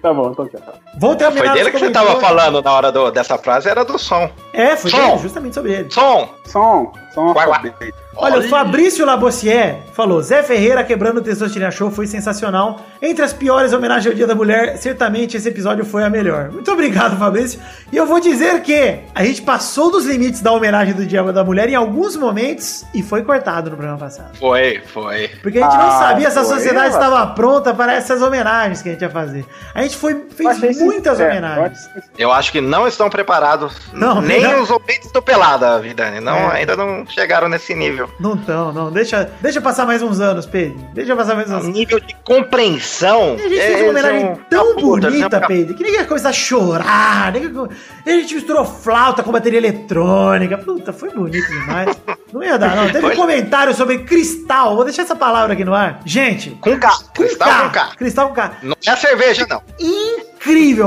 [0.00, 0.60] Tá bom, então tchau.
[0.98, 3.98] Vou terminar Foi dele que você tava falando na hora do- dessa frase, era do
[3.98, 4.30] som.
[4.52, 4.98] É, foi Som.
[4.98, 5.90] dele, justamente sobre ele.
[5.90, 6.28] Som!
[6.44, 7.32] Som, som.
[7.32, 7.72] Guai, guai.
[8.14, 8.36] Alfabeto.
[8.38, 12.80] Olha, o Fabrício Labossier falou: Zé Ferreira quebrando o Testosterona Show foi sensacional.
[13.00, 16.50] Entre as piores homenagens ao Dia da Mulher, certamente esse episódio foi a melhor.
[16.50, 17.60] Muito obrigado, Fabrício.
[17.90, 21.42] E eu vou dizer que a gente passou dos limites da homenagem do Dia da
[21.42, 24.36] Mulher em alguns momentos e foi cortado no programa passado.
[24.38, 25.28] Foi, foi.
[25.42, 28.88] Porque a gente não Ah, sabia se a sociedade estava pronta para essas homenagens que
[28.88, 29.44] a gente ia fazer.
[29.74, 31.78] A gente foi, Eu fez muitas homenagens.
[31.86, 33.74] eu acho- Eu acho que não estão preparados.
[33.92, 34.62] Não, nem não.
[34.62, 36.20] os ouvintes do Pelada, Vidani.
[36.20, 36.56] Não, É.
[36.58, 38.01] ainda não chegaram nesse nível.
[38.20, 38.90] Não tão, não.
[38.90, 40.78] Deixa, deixa passar mais uns anos, Pedro.
[40.94, 41.68] Deixa passar mais uns O anos.
[41.68, 43.36] nível de compreensão.
[43.38, 46.00] E a gente é- fez uma homenagem são tão puta, bonita, são- Pedro, que ninguém
[46.00, 47.32] ia começar a chorar.
[47.32, 47.68] Ninguém...
[48.06, 50.58] A gente misturou flauta com bateria eletrônica.
[50.58, 51.96] Puta, foi bonito demais.
[52.32, 52.90] Não ia dar, não.
[52.90, 54.74] Teve um comentário sobre cristal.
[54.74, 56.00] Vou deixar essa palavra aqui no ar.
[56.06, 56.90] Gente, Com K.
[57.12, 57.86] Cristal com K.
[57.96, 58.52] Cristal com K.
[58.62, 59.62] Não é cerveja, não.
[59.78, 60.31] Incrível,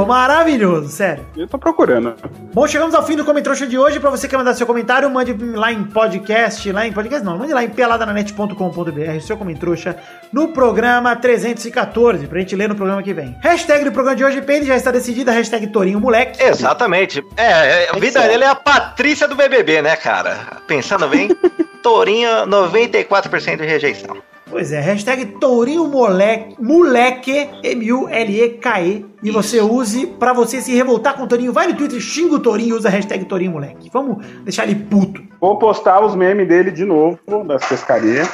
[0.06, 1.26] maravilhoso, sério.
[1.36, 2.16] Eu tô procurando.
[2.53, 3.99] Bom, chegamos ao fim do Comentrouxa de hoje.
[3.99, 7.38] Pra você que quer mandar seu comentário, mande lá em podcast, lá em podcast não,
[7.38, 9.95] mande lá em peladananet.com.br, seu Comentrouxa,
[10.32, 13.36] no programa 314, pra gente ler no programa que vem.
[13.41, 16.41] Hashtag do programa de hoje, Pedro, já está decidida, hashtag Torinho Moleque.
[16.43, 17.24] Exatamente.
[17.38, 17.43] É,
[17.86, 20.62] é, a vida dele é a Patrícia do BBB, né, cara?
[20.68, 21.30] Pensando bem,
[21.82, 24.18] Tourinho, 94% de rejeição.
[24.50, 31.24] Pois é, hashtag Tourinho Moleque, moleque, M-U-L-E-K-E, e você use pra você se revoltar com
[31.24, 31.52] o Tourinho.
[31.52, 33.89] Vai no Twitter, xinga o Tourinho e usa a hashtag Tourinho Moleque.
[33.91, 35.22] Vamos deixar ele puto.
[35.41, 38.30] Vou postar os memes dele de novo, das pescarias.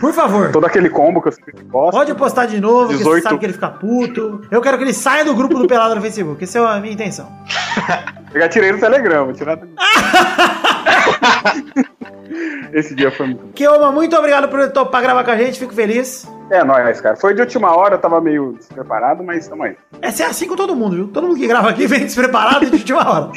[0.00, 0.52] Por favor.
[0.52, 1.96] Todo aquele combo que eu sempre posto.
[1.96, 3.22] Pode postar de novo, que você 18.
[3.22, 4.42] sabe que ele fica puto.
[4.50, 6.44] Eu quero que ele saia do grupo do Pelado no Facebook.
[6.44, 7.30] Essa é a minha intenção.
[8.34, 9.54] Eu já tirei no Telegram, vou tirar.
[9.54, 9.68] do-
[12.72, 13.52] Esse dia foi muito bom.
[13.52, 16.26] Kioma, muito obrigado por topar gravar com a gente, fico feliz.
[16.50, 17.16] É nóis, cara.
[17.16, 19.76] Foi de última hora, eu tava meio despreparado, mas tamo aí.
[20.02, 21.08] Essa é assim com todo mundo, viu?
[21.08, 23.30] Todo mundo que grava aqui vem despreparado de última hora.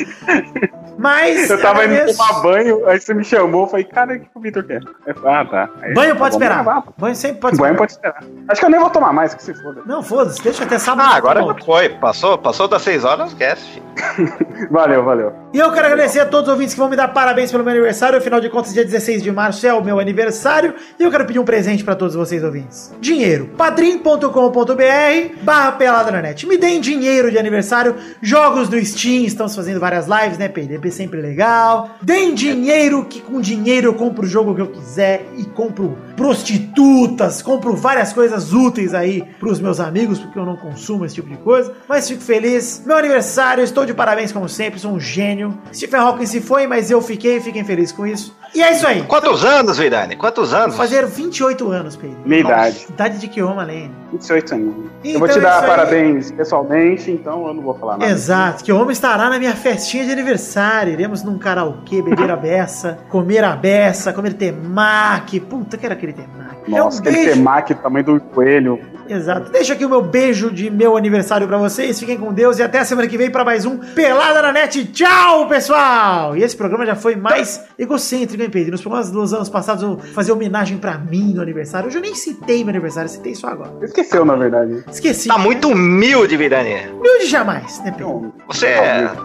[0.98, 1.50] Mas.
[1.50, 2.18] Eu tava indo agradeço.
[2.18, 4.82] tomar banho, aí você me chamou, eu falei, cara, o que o Vitor quer?
[5.16, 5.70] Falei, ah, tá.
[5.82, 6.64] Aí, Banho tá, pode esperar.
[6.64, 6.84] gravar.
[6.98, 7.78] Banho sempre pode Banho esperar.
[7.78, 8.24] pode esperar.
[8.50, 9.82] Acho que eu nem vou tomar mais, que se foda.
[9.86, 11.08] Não, foda-se, deixa até sábado.
[11.10, 11.64] Ah, agora já bom.
[11.66, 11.90] foi.
[11.90, 13.62] Passou, passou das 6 horas, esquece.
[13.72, 13.88] filho.
[14.72, 15.34] Valeu, valeu.
[15.54, 17.72] E eu quero agradecer a todos os ouvintes que vão me dar parabéns pelo meu
[17.74, 18.18] aniversário.
[18.18, 20.76] Afinal de contas, dia 16 de março é o meu aniversário.
[21.00, 22.94] E eu quero pedir um presente pra todos vocês ouvintes.
[23.08, 23.52] Dinheiro.
[23.56, 26.46] padrim.com.br barra pelada na net.
[26.46, 27.96] Me deem dinheiro de aniversário.
[28.22, 29.24] Jogos no Steam.
[29.24, 30.50] Estamos fazendo várias lives, né?
[30.50, 31.92] PDP sempre legal.
[32.02, 35.26] Deem dinheiro, que com dinheiro eu compro o jogo que eu quiser.
[35.38, 37.42] E compro prostitutas.
[37.42, 41.38] Compro várias coisas úteis aí pros meus amigos, porque eu não consumo esse tipo de
[41.38, 41.72] coisa.
[41.88, 42.84] Mas fico feliz.
[42.86, 44.82] Meu aniversário, estou de parabéns como sempre.
[44.82, 45.58] Sou um gênio.
[45.74, 47.40] Stephen Hawking se foi, mas eu fiquei.
[47.40, 48.36] Fiquem felizes com isso.
[48.54, 49.04] E é isso aí.
[49.04, 50.16] Quantos anos, Vidani?
[50.16, 50.76] Quantos Vou anos?
[50.76, 52.18] fazer 28 anos, Pedro.
[52.26, 52.87] Minha idade.
[52.90, 53.92] Idade de Kioma Lane.
[54.12, 54.76] 28 anos.
[55.04, 58.12] Então eu vou te é dar parabéns pessoalmente, então eu não vou falar nada.
[58.12, 60.94] Exato, Kioma estará na minha festinha de aniversário.
[60.94, 65.40] Iremos num karaokê, beber a beça, comer a beça, comer temaki.
[65.40, 66.72] Puta, que era aquele temaki.
[66.72, 67.32] Nossa, é um aquele beijo.
[67.32, 68.80] temaki, tamanho do coelho.
[69.10, 69.52] Exato.
[69.52, 72.00] Deixa aqui o meu beijo de meu aniversário pra vocês.
[72.00, 74.86] Fiquem com Deus e até a semana que vem pra mais um Pelada na Net.
[74.86, 76.36] Tchau, pessoal!
[76.36, 78.72] E esse programa já foi mais egocêntrico, hein, Pedro?
[78.72, 81.88] Nos programas dos anos passados eu fazia homenagem pra mim no aniversário.
[81.88, 83.74] Hoje eu nem citei meu aniversário, citei só agora.
[83.82, 84.84] Esqueceu, na verdade.
[84.92, 85.28] Esqueci.
[85.28, 86.88] Tá muito humilde, Vidani.
[86.92, 88.34] humilde jamais, né, Pedro?
[88.48, 88.76] Você,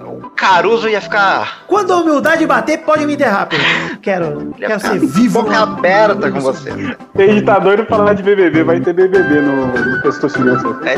[0.07, 3.67] o Caruso ia ficar Quando a humildade bater, pode me enterrar, Pedro.
[4.01, 5.43] Quero, quero ser vivo.
[5.43, 6.71] boca aberta com você.
[7.17, 10.81] Gente tá doido pra falar de BBB, vai ter BBB no, no Testosterona.
[10.89, 10.95] É,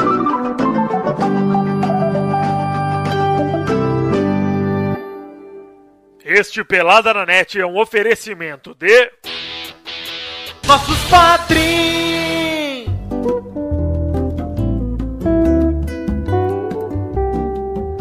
[6.27, 9.11] Este Pelada na Net é um oferecimento de.
[10.67, 12.14] Nossos padrinhos!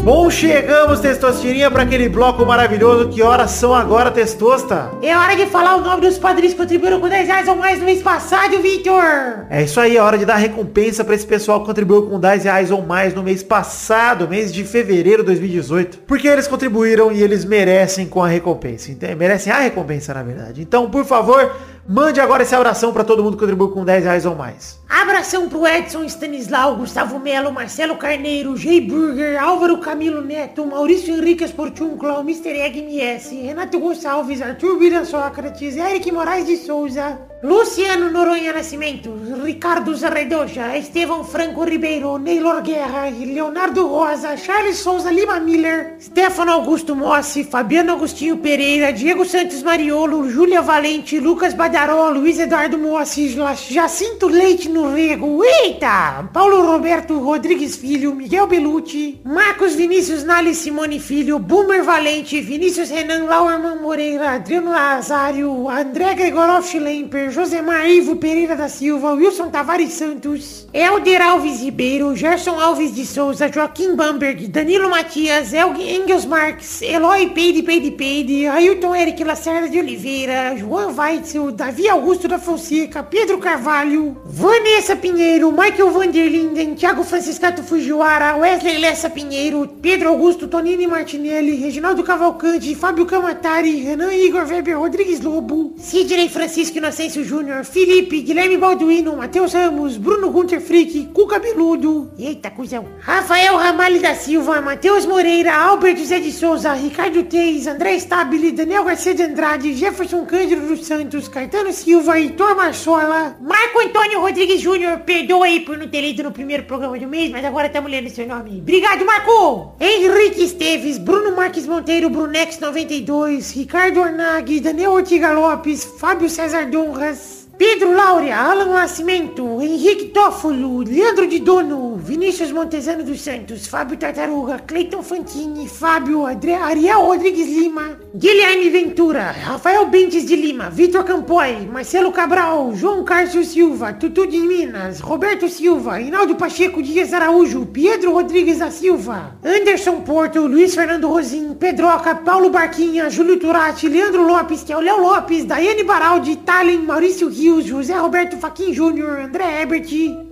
[0.04, 3.08] Bom, chegamos, Testosterinha, para aquele bloco maravilhoso.
[3.08, 4.92] Que horas são agora, Testosta?
[5.02, 7.80] É hora de falar o nome dos padrinhos que contribuíram com 10 reais ou mais
[7.80, 9.46] no mês passado, Vitor.
[9.50, 12.44] É isso aí, é hora de dar recompensa para esse pessoal que contribuiu com 10
[12.44, 16.00] reais ou mais no mês passado, mês de fevereiro de 2018.
[16.00, 18.92] Porque eles contribuíram e eles merecem com a recompensa.
[18.92, 20.62] Então, merecem a recompensa, na verdade.
[20.62, 21.50] Então, por favor,
[21.88, 24.80] mande agora essa oração para todo mundo que contribuiu com 10 reais ou mais.
[24.90, 31.44] Abração pro Edson Stanislau, Gustavo Melo, Marcelo Carneiro, Jay Burger, Álvaro Camilo Neto, Maurício Henrique
[31.44, 32.50] Esportúncula, Mr.
[32.50, 39.14] Egg MS, Renato Gonçalves, Arthur Vira Sócrates, Eric Moraes de Souza, Luciano Noronha Nascimento,
[39.44, 46.96] Ricardo Zarredoja, Estevão Franco Ribeiro, Neylor Guerra, Leonardo Rosa, Charles Souza Lima Miller, Stefano Augusto
[46.96, 53.36] Mossi, Fabiano Agostinho Pereira, Diego Santos Mariolo, Júlia Valente, Lucas Badaró, Luiz Eduardo Mossi,
[53.70, 56.30] Jacinto Leite no Rego, eita!
[56.32, 63.26] Paulo Roberto Rodrigues Filho, Miguel Belucci, Marcos Vinícius Nali Simone Filho, Boomer Valente, Vinícius Renan
[63.26, 70.68] Lauerman Moreira, Adriano Lazário, André Gregorov Schlemper, Josemar Ivo Pereira da Silva, Wilson Tavares Santos,
[70.72, 77.32] Helder Alves Ribeiro, Gerson Alves de Souza, Joaquim Bamberg, Danilo Matias, Elg Engels Marques, Eloy
[77.32, 83.40] Peide Peide Peide, Ailton Eric Lacerda de Oliveira, João Weitzel, Davi Augusto da Fonseca, Pedro
[83.40, 91.56] Carvalho, Vanessa Pinheiro, Michael Vanderlinden, Thiago Franciscato Fujiwara, Wesley Lessa Pinheiro, Pedro Augusto Tonini Martinelli,
[91.56, 98.58] Reginaldo Cavalcante, Fábio Camatari, Renan Igor Weber Rodrigues Lobo, Sidney Francisco Inocêncio Júnior, Felipe, Guilherme
[98.58, 105.06] Balduino, Matheus Ramos, Bruno Gunter Frick, Cuca Beludo, eita cuzão, Rafael Ramalho da Silva, Matheus
[105.06, 110.68] Moreira, Albert José de Souza, Ricardo Teis, André Stabile, Daniel Garcia de Andrade, Jefferson Cândido
[110.68, 116.02] dos Santos, Caetano Silva, Heitor Marçola, Marco Antônio Rodrigues Júnior, perdoa aí por não ter
[116.02, 118.60] lido no primeiro programa do mês, mas agora estamos lendo seu nome.
[118.60, 119.76] Obrigado, Marco!
[119.80, 126.66] Henrique Esteves, Bruno Marques Monteiro, Brunex 92, Ricardo Ornag, Daniel Ortiga Lopes, Fábio César
[127.14, 133.98] Donras, Pedro Laura, Alan Nascimento, Henrique Tófolo, Leandro de Dono, Vinícius Montezano dos Santos, Fábio
[133.98, 141.06] Tartaruga, Cleiton Fantini, Fábio André, Ariel Rodrigues Lima, Guilherme Ventura, Rafael Bentes de Lima, Vitor
[141.06, 147.66] Campoy, Marcelo Cabral, João Carlos Silva, Tutu de Minas, Roberto Silva, Hinaldo Pacheco Dias Araújo,
[147.68, 154.28] Pedro Rodrigues da Silva, Anderson Porto, Luiz Fernando Rosim, Pedroca, Paulo Barquinha, Júlio Turati, Leandro
[154.28, 157.32] Lopes, que é o Léo Lopes, Daiane Baraldi, Talen, Maurício
[157.62, 159.88] José Roberto Faquin Júnior, André Herbert,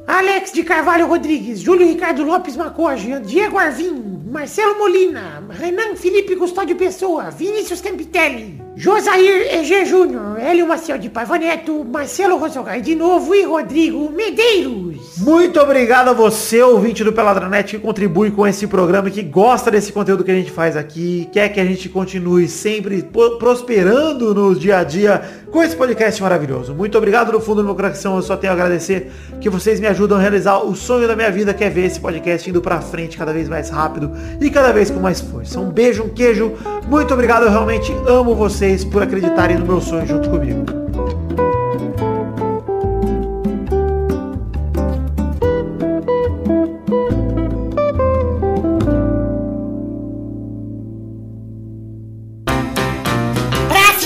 [0.08, 6.76] Alex de Carvalho Rodrigues, Júlio Ricardo Lopes Macoge, Diego Arvim, Marcelo Molina, Renan Felipe Custódio
[6.76, 13.36] Pessoa, Vinícius Campitelli, Josair EG Júnior, Hélio Maciel de Paiva Neto, Marcelo Rosogai de novo
[13.36, 15.18] e Rodrigo Medeiros.
[15.18, 19.92] Muito obrigado a você, ouvinte do Peladranet, que contribui com esse programa que gosta desse
[19.92, 23.06] conteúdo que a gente faz aqui, quer que a gente continue sempre
[23.38, 26.74] prosperando no dia a dia com esse podcast maravilhoso.
[26.74, 29.88] Muito obrigado no fundo do meu coração, eu só tenho a agradecer que vocês me
[29.88, 32.82] ajudam a realizar o sonho da minha vida, que é ver esse podcast indo pra
[32.82, 35.60] frente cada vez mais rápido e cada vez com mais força.
[35.60, 36.54] Um beijo, um queijo,
[36.88, 40.82] muito obrigado, eu realmente amo vocês por acreditarem no meu sonho junto comigo.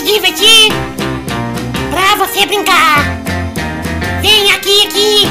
[0.06, 0.72] Divertir,
[2.16, 2.98] você brincar.
[4.22, 5.26] Vem aqui, aqui.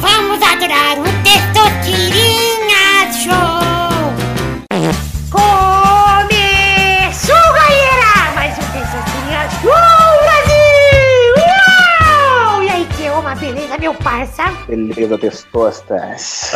[0.00, 3.58] Vamos adorar o Testosterinha Show.
[5.30, 8.32] Começou, galera!
[8.34, 11.34] Mais um Testosterinha Show, Brasil!
[11.36, 12.62] Uau!
[12.62, 14.44] E aí, que uma beleza, meu parça?
[14.66, 16.52] Beleza, testostas.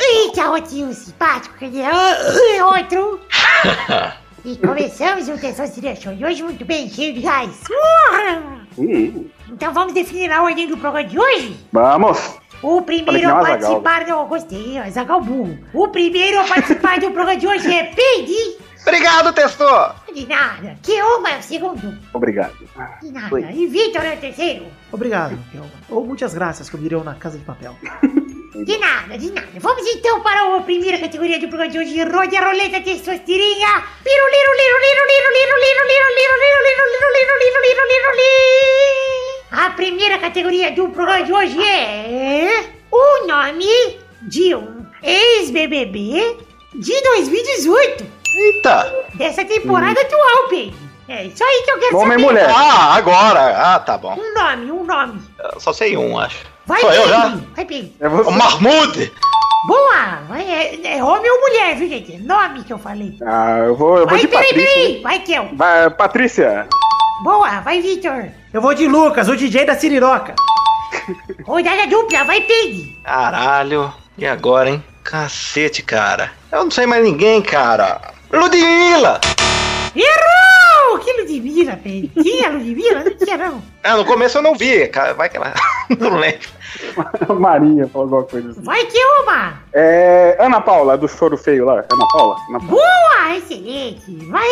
[0.00, 1.82] Eita, rotinho simpático, cadê?
[1.82, 2.16] Ah,
[2.66, 3.20] Outro.
[4.44, 7.50] E começamos o Testosterinha Show de hoje muito bem, cheio de gás.
[7.70, 8.60] Uhum.
[8.78, 11.56] Hum, Então vamos definir a ordem do programa de hoje?
[11.72, 12.38] vamos.
[12.62, 13.80] O primeiro a Azaghal.
[13.80, 14.06] participar...
[14.06, 15.58] Não, gostei, ó, Zagal burro.
[15.72, 18.58] O primeiro a participar do programa de hoje é Peide.
[18.82, 19.94] Obrigado, Testor!
[20.14, 20.76] De nada.
[20.82, 21.98] Keoma é o segundo.
[22.12, 22.54] Obrigado.
[23.02, 23.34] De nada.
[23.34, 23.46] Oi.
[23.50, 24.66] E Vitor é o terceiro.
[24.92, 25.70] Obrigado, Kelma.
[25.88, 27.74] Ou muitas graças, como diriam na Casa de Papel.
[28.54, 29.48] De nada, de nada.
[29.60, 32.02] Vamos então para a primeira categoria do programa de hoje.
[32.02, 33.84] Rode a roleta, testosterinha.
[39.52, 42.64] A primeira categoria do programa de hoje é...
[42.90, 46.38] O nome de um ex-BBB
[46.74, 48.06] de 2018.
[48.36, 49.04] Eita!
[49.14, 50.74] Dessa temporada atual, Pedro.
[51.08, 52.04] É isso aí que eu quero saber.
[52.04, 52.50] Homem e mulher.
[52.50, 53.74] Ah, agora.
[53.74, 54.16] Ah, tá bom.
[54.18, 55.20] Um nome, um nome.
[55.58, 56.44] Só sei um, acho.
[56.70, 57.36] Vai, Sou eu já?
[57.56, 57.90] Vai, Pedro.
[57.98, 58.30] É O você.
[58.30, 59.12] Mahmoud!
[59.66, 60.18] Boa!
[60.28, 62.14] Vai, é, é homem ou mulher, viu, gente?
[62.14, 63.16] É Nome que eu falei.
[63.26, 64.74] Ah, eu vou, eu vou Vai, de peraí, Patrícia.
[64.76, 65.02] peraí.
[65.02, 65.48] Vai, Kel.
[65.54, 66.68] Vai, Patrícia.
[67.24, 68.26] Boa, vai, Vitor.
[68.52, 70.36] Eu vou de Lucas, o DJ da Siriroca.
[71.44, 72.84] Rodada dupla, vai, Pedro.
[73.04, 73.92] Caralho.
[74.16, 74.84] E agora, hein?
[75.02, 76.30] Cacete, cara.
[76.52, 78.00] Eu não sei mais ninguém, cara.
[78.32, 79.20] Ludmilla!
[79.96, 80.49] Errou!
[81.00, 82.22] Que Ludmilla, Pedro.
[82.22, 83.04] Tinha Ludmilla?
[83.04, 83.62] Não tinha, não.
[83.82, 85.14] Ah, no começo eu não vi, cara.
[85.14, 85.52] Vai que ela.
[85.98, 86.48] não lembro.
[87.40, 88.62] Maria, falou alguma coisa assim.
[88.62, 89.60] Vai, Kelma.
[89.72, 91.84] É, Ana Paula, do Choro Feio lá.
[91.90, 92.36] Ana Paula?
[92.48, 92.70] Ana Paula.
[92.70, 94.26] Boa, excelente.
[94.26, 94.48] Vai,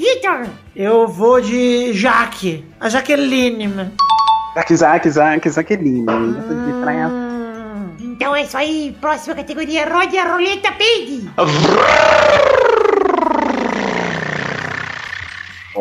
[0.00, 0.46] Vitor.
[0.74, 2.64] Eu vou de Jaque.
[2.80, 3.92] A Jaqueline, mano.
[4.54, 6.06] Zac, Zac, Zac, Zaqueline.
[6.06, 7.08] De praia.
[7.08, 8.96] Hum, então é isso aí.
[9.00, 9.86] Próxima categoria.
[9.86, 10.72] Rode a roleta,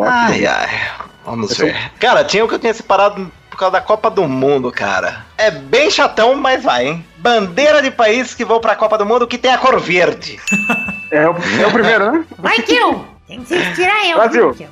[0.03, 0.09] Pedro.
[0.09, 0.81] Ai, ai.
[1.25, 1.75] Vamos ver.
[1.99, 5.25] Cara, tinha o que eu tinha separado por causa da Copa do Mundo, cara.
[5.37, 7.05] É bem chatão, mas vai, hein?
[7.17, 10.39] Bandeira de país que vão pra Copa do Mundo que tem a cor verde.
[11.11, 12.25] É o, é o primeiro, né?
[12.39, 13.05] Vai, Kel.
[13.27, 14.17] Tem que tirar eu.
[14.17, 14.51] Brasil.
[14.51, 14.67] viu?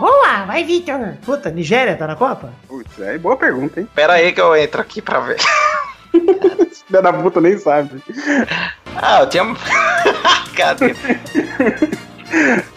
[0.00, 1.14] Boa, vai, Vitor.
[1.24, 2.50] Puta, Nigéria tá na Copa?
[2.68, 3.88] Putz, é boa pergunta, hein?
[3.94, 5.36] Pera aí que eu entro aqui pra ver.
[6.86, 8.02] Filha da puta nem sabe.
[8.96, 9.44] Ah, eu tinha.
[10.56, 10.94] Cadê?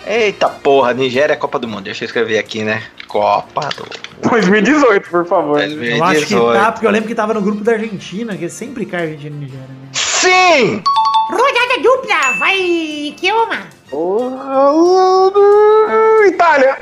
[0.07, 1.83] Eita porra, Nigéria é Copa do Mundo.
[1.83, 2.81] Deixa eu escrever aqui, né?
[3.09, 3.85] Copa do
[4.29, 5.59] 2018, por favor.
[5.59, 6.53] Eu acho que 2018.
[6.53, 9.39] tá, porque eu lembro que tava no grupo da Argentina, que sempre cai Argentina e
[9.39, 9.67] Nigéria.
[9.67, 9.89] Né?
[9.91, 10.81] Sim!
[11.29, 13.67] Rodada dupla, vai, Kelma.
[13.91, 15.29] Oh,
[16.25, 16.77] Itália!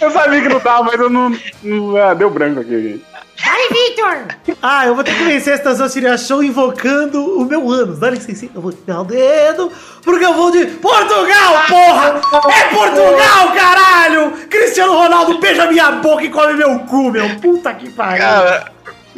[0.00, 1.36] Eu sabia que não tava, mas eu não.
[1.62, 3.04] não ah, deu branco aqui, gente.
[3.44, 4.56] Vai, Vitor.
[4.60, 7.98] Ah, eu vou ter que vencer esta Zociria Show invocando o meu ânus.
[7.98, 9.70] Dá licença, eu vou tirar o dedo,
[10.02, 12.20] porque eu vou de Portugal, porra!
[12.50, 14.32] É Portugal, caralho!
[14.48, 17.28] Cristiano Ronaldo beija minha boca e come meu cu, meu.
[17.36, 18.18] Puta que pariu.
[18.18, 18.72] Cara,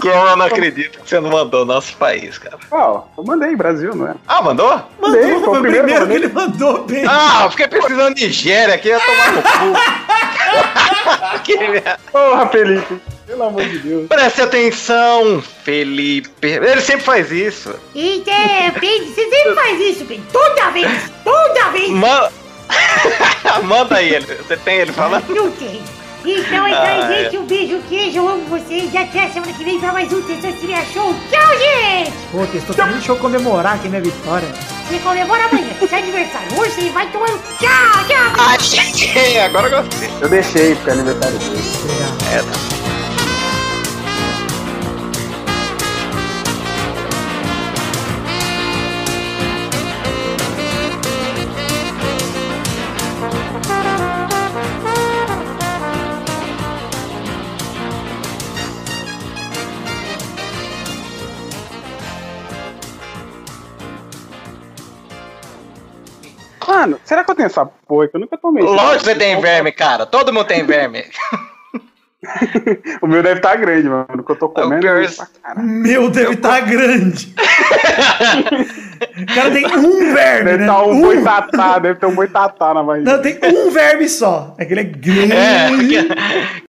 [0.04, 2.58] eu não acredito que você não mandou nosso país, cara.
[2.70, 4.14] Ó, eu mandei Brasil, não é?
[4.28, 4.68] Ah, mandou?
[5.00, 7.04] Mandou, Mandei, foi o foi o primeiro primeiro que que ele mandou, bem.
[7.08, 11.40] Ah, eu fiquei precisando de Nigéria aqui, ia tomar no cu.
[11.42, 11.98] Que merda.
[12.12, 13.00] Porra, Felipe.
[13.30, 14.08] Pelo amor de Deus.
[14.08, 16.30] Preste atenção, Felipe.
[16.42, 17.72] Ele sempre faz isso.
[17.94, 18.32] Eita,
[18.80, 20.24] Pedro, você sempre faz isso, Pedro.
[20.32, 20.88] Toda vez,
[21.22, 21.90] toda vez.
[21.94, 22.32] Manda.
[23.62, 24.26] Manda ele.
[24.26, 25.28] Você tem ele falando?
[25.28, 25.80] Não tem.
[26.24, 27.24] Então é isso Ah, aí, é.
[27.24, 27.38] gente.
[27.38, 28.18] Um beijo, queijo.
[28.18, 28.92] Eu amo vocês.
[28.92, 31.14] E até a semana que vem pra mais um Testosterinha Show.
[31.30, 32.12] Tchau, gente.
[32.32, 34.48] Pô, testou também, deixa eu comemorar aqui minha vitória.
[34.88, 35.68] Você comemora amanhã.
[35.78, 36.48] Seu aniversário.
[36.58, 38.32] Hoje você vai tomar um tchau, tchau.
[38.38, 40.10] Ah, gente, agora eu gostei.
[40.20, 41.62] Eu deixei, porque é aniversário dele.
[41.84, 42.34] Obrigado.
[42.34, 42.99] É, tá.
[66.70, 68.62] Mano, será que eu tenho essa porra que eu nunca tomei?
[68.62, 70.06] Lógico que você tem verme, cara.
[70.06, 71.04] Todo mundo tem verme.
[73.00, 74.06] O meu deve estar grande, mano.
[74.18, 74.82] O que eu tô comendo.
[74.82, 75.66] pior- é pra caralho.
[75.66, 77.34] Meu, deve estar grande.
[79.22, 80.64] o cara tem um verme, Deve né?
[80.66, 81.00] estar um Um.
[81.00, 83.10] boitatá, deve ter um boitatá na barriga.
[83.10, 84.54] Não, tem um verme só.
[84.58, 85.32] É que ele é grande.
[85.32, 86.62] É, porque